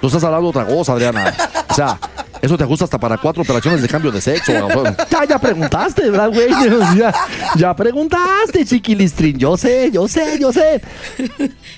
tú 0.02 0.08
estás 0.08 0.24
hablando 0.26 0.52
de 0.52 0.60
otra 0.60 0.66
cosa, 0.76 0.92
Adriana. 0.94 1.34
O 1.70 1.74
sea, 1.74 1.98
eso 2.42 2.58
te 2.58 2.64
ajusta 2.64 2.86
hasta 2.86 3.00
para 3.00 3.18
cuatro 3.18 3.44
operaciones 3.44 3.82
de 3.82 3.88
cambio 3.88 4.12
de 4.12 4.22
sexo. 4.22 4.52
Ya, 5.12 5.26
ya 5.26 5.40
preguntaste, 5.40 6.10
¿verdad, 6.10 6.30
güey? 6.34 6.50
Ya, 6.98 7.14
ya 7.56 7.76
preguntaste, 7.76 8.66
chiquilistrín. 8.66 9.38
Yo 9.38 9.58
sé, 9.58 9.90
yo 9.92 10.08
sé, 10.08 10.38
yo 10.40 10.52
sé. 10.52 10.82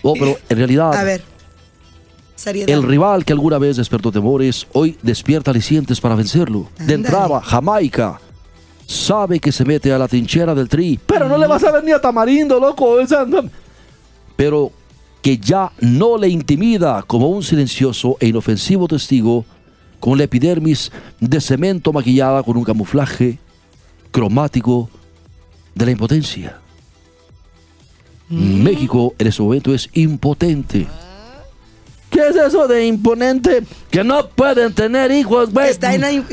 No, 0.04 0.14
pero 0.14 0.38
en 0.50 0.58
realidad, 0.58 0.94
A 0.94 1.04
ver. 1.04 1.22
Seriedad. 2.36 2.70
el 2.70 2.84
rival 2.84 3.26
que 3.26 3.34
alguna 3.34 3.58
vez 3.58 3.78
despertó 3.78 4.12
temores, 4.12 4.68
hoy 4.74 4.96
despierta 5.02 5.52
alicientes 5.52 6.00
para 6.00 6.14
vencerlo. 6.14 6.70
De 6.78 6.94
entrada, 6.94 7.42
Jamaica 7.42 8.20
sabe 8.86 9.40
que 9.40 9.52
se 9.52 9.66
mete 9.66 9.92
a 9.92 9.98
la 9.98 10.08
trinchera 10.08 10.56
del 10.56 10.70
tri, 10.70 11.00
Pero 11.06 11.28
no 11.28 11.38
le 11.38 11.48
vas 11.48 11.64
a 11.64 11.72
ver 11.72 11.84
ni 11.84 11.92
a 11.92 12.00
Tamarindo, 12.00 12.60
loco. 12.60 12.98
Pero 14.36 14.72
que 15.22 15.38
ya 15.38 15.72
no 15.82 16.18
le 16.18 16.30
intimida 16.30 17.04
como 17.06 17.30
un 17.30 17.44
silencioso 17.44 18.18
e 18.20 18.28
inofensivo 18.28 18.88
testigo 18.88 19.46
con 20.00 20.18
la 20.18 20.26
epidermis 20.26 20.92
de 21.20 21.42
cemento 21.42 21.92
maquillada 21.94 22.44
con 22.44 22.58
un 22.58 22.64
camuflaje 22.64 23.40
cromático 24.12 24.90
de 25.76 25.86
la 25.86 25.92
impotencia. 25.92 26.60
México 28.30 29.14
en 29.18 29.28
ese 29.28 29.42
momento 29.42 29.74
es 29.74 29.90
impotente. 29.94 30.88
¿Qué 32.18 32.28
es 32.30 32.36
eso 32.36 32.68
de 32.68 32.84
imponente? 32.88 33.62
Que 33.92 34.04
no 34.04 34.28
pueden 34.30 34.74
tener 34.74 35.12
hijos, 35.12 35.50
que, 35.50 35.54
güey. 35.54 35.70
está 35.70 35.94
en 35.94 36.26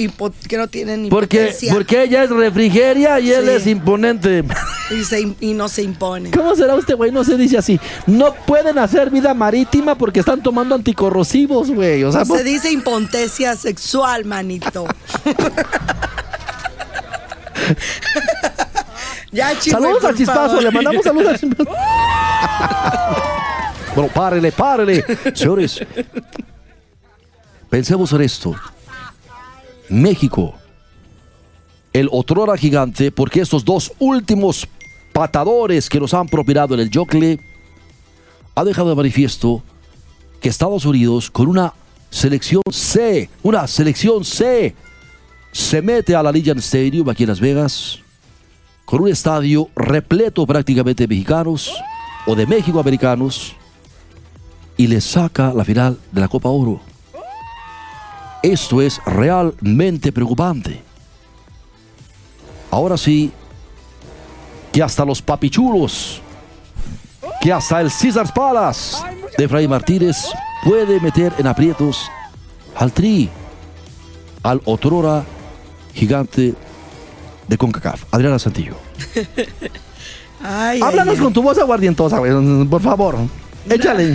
que 0.48 0.56
no 0.56 0.66
tienen 0.66 1.10
Porque, 1.10 1.54
porque 1.70 2.04
ella 2.04 2.24
es 2.24 2.30
refrigeria 2.30 3.20
y 3.20 3.30
él 3.30 3.46
es 3.50 3.66
imponente. 3.66 4.44
Y, 4.98 5.04
se- 5.04 5.34
y 5.40 5.52
no 5.52 5.68
se 5.68 5.82
impone. 5.82 6.30
¿Cómo 6.30 6.56
será 6.56 6.74
usted, 6.74 6.96
güey? 6.96 7.12
No 7.12 7.22
se 7.22 7.36
dice 7.36 7.58
así. 7.58 7.78
No 8.06 8.32
pueden 8.32 8.78
hacer 8.78 9.10
vida 9.10 9.34
marítima 9.34 9.94
porque 9.98 10.20
están 10.20 10.42
tomando 10.42 10.74
anticorrosivos, 10.74 11.70
güey. 11.70 12.02
O 12.04 12.12
sea, 12.12 12.24
Se 12.24 12.42
dice 12.42 12.72
impotencia 12.72 13.54
sexual, 13.54 14.24
manito. 14.24 14.86
ya, 19.32 19.58
chico. 19.58 19.78
saludos 19.82 20.02
al 20.04 20.16
chispazo. 20.16 20.60
Le 20.62 20.70
mandamos 20.70 21.04
saludos 21.04 21.28
al 21.28 21.40
chispazo. 21.40 21.70
Bueno, 23.94 24.10
párele, 24.12 24.50
párele. 24.50 25.04
Señores, 25.34 25.80
pensemos 27.70 28.12
en 28.12 28.22
esto. 28.22 28.54
México, 29.88 30.54
el 31.92 32.08
otrora 32.10 32.56
gigante, 32.56 33.12
porque 33.12 33.40
estos 33.40 33.64
dos 33.64 33.92
últimos 34.00 34.66
patadores 35.12 35.88
que 35.88 36.00
nos 36.00 36.12
han 36.12 36.26
propinado 36.26 36.74
en 36.74 36.80
el 36.80 36.90
Yocle, 36.90 37.38
ha 38.56 38.64
dejado 38.64 38.88
de 38.88 38.96
manifiesto 38.96 39.62
que 40.40 40.48
Estados 40.48 40.84
Unidos, 40.84 41.30
con 41.30 41.46
una 41.46 41.72
selección 42.10 42.62
C, 42.70 43.30
una 43.44 43.66
selección 43.68 44.24
C, 44.24 44.74
se 45.52 45.82
mete 45.82 46.16
a 46.16 46.22
la 46.22 46.32
Legion 46.32 46.58
Stadium 46.58 47.08
aquí 47.08 47.22
en 47.22 47.28
Las 47.28 47.40
Vegas, 47.40 48.00
con 48.84 49.02
un 49.02 49.08
estadio 49.08 49.68
repleto 49.76 50.44
prácticamente 50.46 51.04
de 51.04 51.08
mexicanos 51.08 51.72
o 52.26 52.34
de 52.34 52.46
México 52.46 52.80
americanos 52.80 53.54
y 54.76 54.86
le 54.86 55.00
saca 55.00 55.52
la 55.54 55.64
final 55.64 55.98
de 56.12 56.20
la 56.20 56.28
Copa 56.28 56.48
Oro. 56.48 56.80
Esto 58.42 58.82
es 58.82 59.00
realmente 59.06 60.12
preocupante. 60.12 60.82
Ahora 62.70 62.96
sí, 62.96 63.32
que 64.72 64.82
hasta 64.82 65.04
los 65.04 65.22
papichulos, 65.22 66.20
que 67.40 67.52
hasta 67.52 67.80
el 67.80 67.90
Caesars 67.90 68.32
Palace 68.32 68.96
de 69.38 69.48
Fray 69.48 69.68
Martínez 69.68 70.16
puede 70.64 71.00
meter 71.00 71.32
en 71.38 71.46
aprietos 71.46 72.10
al 72.76 72.92
Tri, 72.92 73.30
al 74.42 74.60
otrora 74.64 75.24
gigante 75.94 76.54
de 77.46 77.58
CONCACAF, 77.58 78.04
Adriana 78.10 78.38
Santillo. 78.38 78.76
Ay, 80.42 80.80
Háblanos 80.82 81.16
ay, 81.16 81.22
con 81.22 81.32
tu 81.32 81.42
voz 81.42 81.56
aguardientosa. 81.56 82.20
Por 82.68 82.82
favor. 82.82 83.16
Échale. 83.68 84.10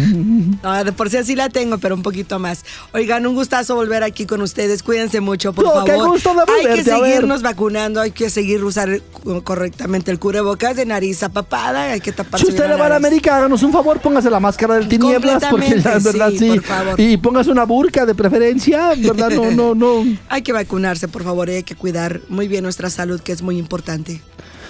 No, 0.64 0.84
de 0.84 0.92
por 0.92 1.10
sí 1.10 1.18
así 1.18 1.36
la 1.36 1.50
tengo, 1.50 1.78
pero 1.78 1.96
un 1.96 2.04
poquito 2.04 2.40
más. 2.40 2.64
Oigan, 2.94 3.26
un 3.26 3.36
gustazo 3.36 3.76
volver 3.76 4.04
aquí 4.04 4.26
con 4.26 4.42
ustedes. 4.42 4.84
Cuídense 4.84 5.22
mucho, 5.22 5.54
por 5.54 5.66
No, 5.66 5.72
favor. 5.72 5.86
qué 5.90 5.96
gusto 5.98 6.34
de 6.34 6.70
hay 6.70 6.76
que 6.78 6.84
seguirnos 6.84 7.42
vacunando, 7.42 8.02
hay 8.02 8.12
que 8.12 8.30
seguir 8.30 8.64
usar 8.64 9.02
correctamente 9.44 10.12
el 10.12 10.20
cubrebocas 10.20 10.76
de 10.76 10.86
nariz 10.86 11.20
tapada, 11.20 11.92
hay 11.92 12.00
que 12.02 12.12
taparse 12.12 12.46
Si 12.46 12.52
usted 12.52 12.68
le 12.68 12.76
va 12.76 12.86
a 12.86 12.90
la. 12.90 12.96
América, 13.00 13.38
háganos 13.38 13.64
un 13.64 13.72
favor, 13.72 14.00
póngase 14.00 14.30
la 14.30 14.40
máscara 14.40 14.76
del 14.76 14.88
tinieblas, 14.88 15.44
porque 15.50 15.76
la 15.78 16.00
verdad 16.00 16.30
sí, 16.32 16.38
sí. 16.40 16.48
por 16.50 16.64
favor. 16.64 17.00
Y 17.00 17.18
póngase 17.18 17.50
una 17.50 17.64
burca 17.64 18.06
de 18.06 18.14
preferencia, 18.14 18.94
¿verdad? 18.98 19.30
No, 19.32 19.52
no, 19.52 19.76
no. 19.76 20.06
Hay 20.30 20.42
que 20.42 20.52
vacunarse, 20.52 21.08
por 21.08 21.24
favor, 21.24 21.50
y 21.50 21.54
hay 21.56 21.64
que 21.64 21.76
cuidar 21.76 22.22
muy 22.30 22.48
bien 22.48 22.64
nuestra 22.64 22.90
salud, 22.90 23.20
que 23.22 23.32
es 23.32 23.42
muy 23.42 23.58
importante. 23.58 24.22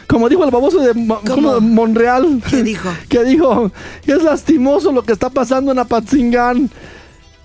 Como 0.10 0.28
dijo 0.28 0.44
el 0.44 0.50
baboso 0.50 0.80
de, 0.80 0.94
Mo- 0.96 1.22
¿Cómo? 1.26 1.54
¿cómo? 1.54 1.62
Monreal. 1.62 2.42
¿Qué 2.50 2.64
dijo? 2.64 2.90
Que 3.10 3.24
dijo, 3.24 3.72
es 4.08 4.24
lastimoso 4.24 4.92
lo 4.92 5.04
que 5.04 5.14
está 5.14 5.30
pasando 5.30 5.72
en 5.72 5.78
Apatzingán. 5.80 6.70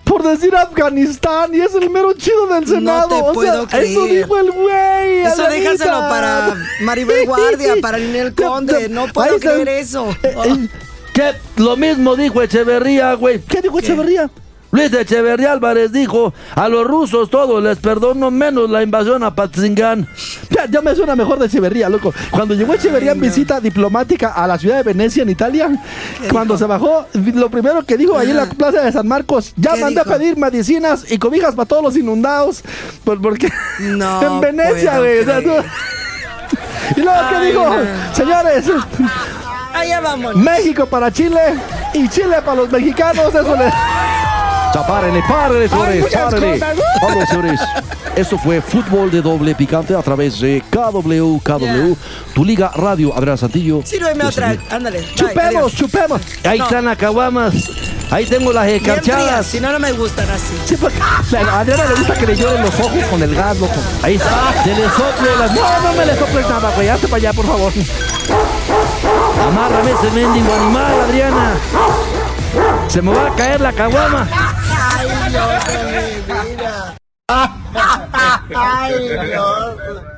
Por 0.03 0.23
decir 0.23 0.55
Afganistán, 0.57 1.55
y 1.55 1.61
es 1.61 1.75
el 1.75 1.89
mero 1.91 2.13
chido 2.15 2.47
del 2.47 2.65
No 2.65 2.71
Senado. 2.71 3.09
te 3.09 3.15
o 3.15 3.33
puedo 3.33 3.69
sea, 3.69 3.81
eso 3.83 4.01
creer. 4.05 4.17
dijo 4.25 4.39
el 4.39 4.51
güey. 4.53 5.19
Eso 5.27 5.43
déjaselo 5.49 5.99
para 6.09 6.55
Maribel 6.83 7.25
Guardia, 7.27 7.75
para 7.81 7.99
Ninel 7.99 8.35
Conde. 8.35 8.89
No 8.89 9.07
puedo 9.09 9.39
creer 9.39 9.69
eso. 9.69 10.11
Eh, 10.23 10.35
eh, 10.47 10.69
Que 11.15 11.33
lo 11.57 11.77
mismo 11.77 12.17
dijo 12.17 12.43
Echeverría, 12.43 13.15
güey. 13.15 13.41
¿Qué 13.41 13.61
dijo 13.63 13.79
Echeverría? 13.79 14.31
Luis 14.75 14.93
Echeverría 14.93 15.53
Álvarez 15.53 15.93
dijo, 15.93 16.35
a 16.57 16.69
los 16.69 16.85
rusos 16.85 17.31
todos 17.31 17.63
les 17.63 17.79
perdono 17.79 18.33
menos 18.33 18.69
la 18.69 18.83
invasión 18.83 19.23
a 19.23 19.33
Patzingán. 19.33 20.09
Ya, 20.51 20.67
ya 20.67 20.81
me 20.83 20.95
suena 20.97 21.15
mejor 21.15 21.39
de 21.39 21.47
Echeverría, 21.47 21.89
loco. 21.89 22.13
Cuando 22.33 22.55
llegó 22.55 22.75
Echeverría 22.75 23.13
en 23.13 23.21
visita 23.21 23.61
diplomática 23.61 24.31
a 24.33 24.49
la 24.49 24.59
ciudad 24.59 24.79
de 24.79 24.83
Venecia, 24.83 25.23
en 25.23 25.31
Italia, 25.31 25.69
cuando 26.29 26.55
dijo? 26.55 26.59
se 26.59 26.69
bajó, 26.69 27.07
lo 27.35 27.49
primero 27.51 27.85
que 27.85 27.97
dijo 27.97 28.19
ahí 28.19 28.31
en 28.31 28.37
la 28.37 28.43
Ajá. 28.43 28.55
plaza 28.55 28.81
de 28.83 28.91
San 28.91 29.07
Marcos, 29.07 29.53
ya 29.57 29.75
¿Qué 29.75 29.81
mandé 29.81 30.01
dijo? 30.03 30.13
a 30.13 30.19
pedir 30.19 30.37
medicinas 30.37 31.05
y 31.09 31.19
cobijas 31.19 31.55
para 31.55 31.67
todos 31.69 31.83
los 31.85 31.97
inundados. 31.97 32.63
Por- 33.05 33.23
porque 33.23 33.49
No 33.79 34.23
en 34.27 34.41
Venecia, 34.41 34.99
güey. 34.99 35.21
o 35.21 35.25
sea, 35.25 35.37
creer. 35.39 35.47
no- 35.57 35.65
Y 36.97 37.01
luego, 37.01 37.19
¿qué 37.31 37.37
Ay, 37.37 37.47
dijo? 37.47 37.65
no. 37.65 38.15
Señores, 38.15 38.65
Allá 39.73 40.01
vamos. 40.01 40.37
México 40.37 40.87
para 40.87 41.11
Chile 41.13 41.41
y 41.95 42.09
Chile 42.09 42.37
para 42.45 42.57
los 42.57 42.71
mexicanos. 42.71 43.35
Eso 43.35 43.57
le. 43.57 43.65
Ya 44.75 44.87
párenle, 44.87 45.23
párenle, 45.29 45.69
señores, 45.69 46.05
cosas. 46.07 46.35
Vamos, 47.03 47.29
señores. 47.29 47.61
Esto 48.17 48.39
fue 48.39 48.61
Fútbol 48.61 49.11
de 49.11 49.23
Doble 49.23 49.55
Picante 49.55 49.95
a 49.95 50.03
través 50.03 50.41
de 50.41 50.63
KW, 50.71 51.39
KW, 51.43 51.95
tu 52.35 52.45
liga 52.45 52.71
radio. 52.75 53.17
Adrián 53.17 53.39
Santillo. 53.39 53.83
Sírveme 53.85 54.25
otra. 54.25 54.57
Ándale. 54.71 55.05
Chupemos, 55.15 55.75
chupemos. 55.75 56.21
Ahí 56.45 56.59
No. 56.59 56.65
están 56.65 56.85
las 56.87 56.97
caguamas. 56.97 57.55
Ahí 58.11 58.27
tengo 58.27 58.53
las 58.53 58.67
escarchadas. 58.69 59.47
si 59.47 59.61
no, 59.61 59.73
no 59.73 59.79
me 59.79 59.93
gustan 59.93 60.29
así. 60.31 60.55
Sí, 60.65 60.77
porque 60.77 60.99
a 61.01 61.59
Adriana 61.61 61.85
le 61.87 61.95
gusta 61.95 62.15
que 62.15 62.27
le 62.27 62.37
lloren 62.37 62.63
los 62.63 62.75
ojos 62.81 63.05
con 63.11 63.23
el 63.23 63.35
gas, 63.35 63.59
loco. 63.59 63.75
Ahí 64.03 64.15
está. 64.17 64.63
Se 64.65 64.75
le 64.75 64.85
sople 64.91 65.37
las 65.39 65.53
No, 65.55 65.81
no 65.81 65.93
me 65.95 66.07
le 66.07 66.17
soples 66.17 66.49
nada, 66.49 66.71
güey. 66.75 66.89
Hazte 66.89 67.07
para 67.09 67.17
allá, 67.19 67.33
por 67.33 67.47
favor. 67.47 67.73
Amárrame 69.49 69.91
ese 69.93 70.11
mendigo 70.13 70.53
animal, 70.55 71.01
Adriana. 71.01 71.55
Se 72.89 73.03
me 73.03 73.13
va 73.13 73.27
a 73.29 73.35
caer 73.35 73.61
la 73.61 73.73
caguama. 73.73 74.29
No, 75.45 75.51
mi. 75.85 76.95
Ay, 78.57 79.09
no. 79.33 80.14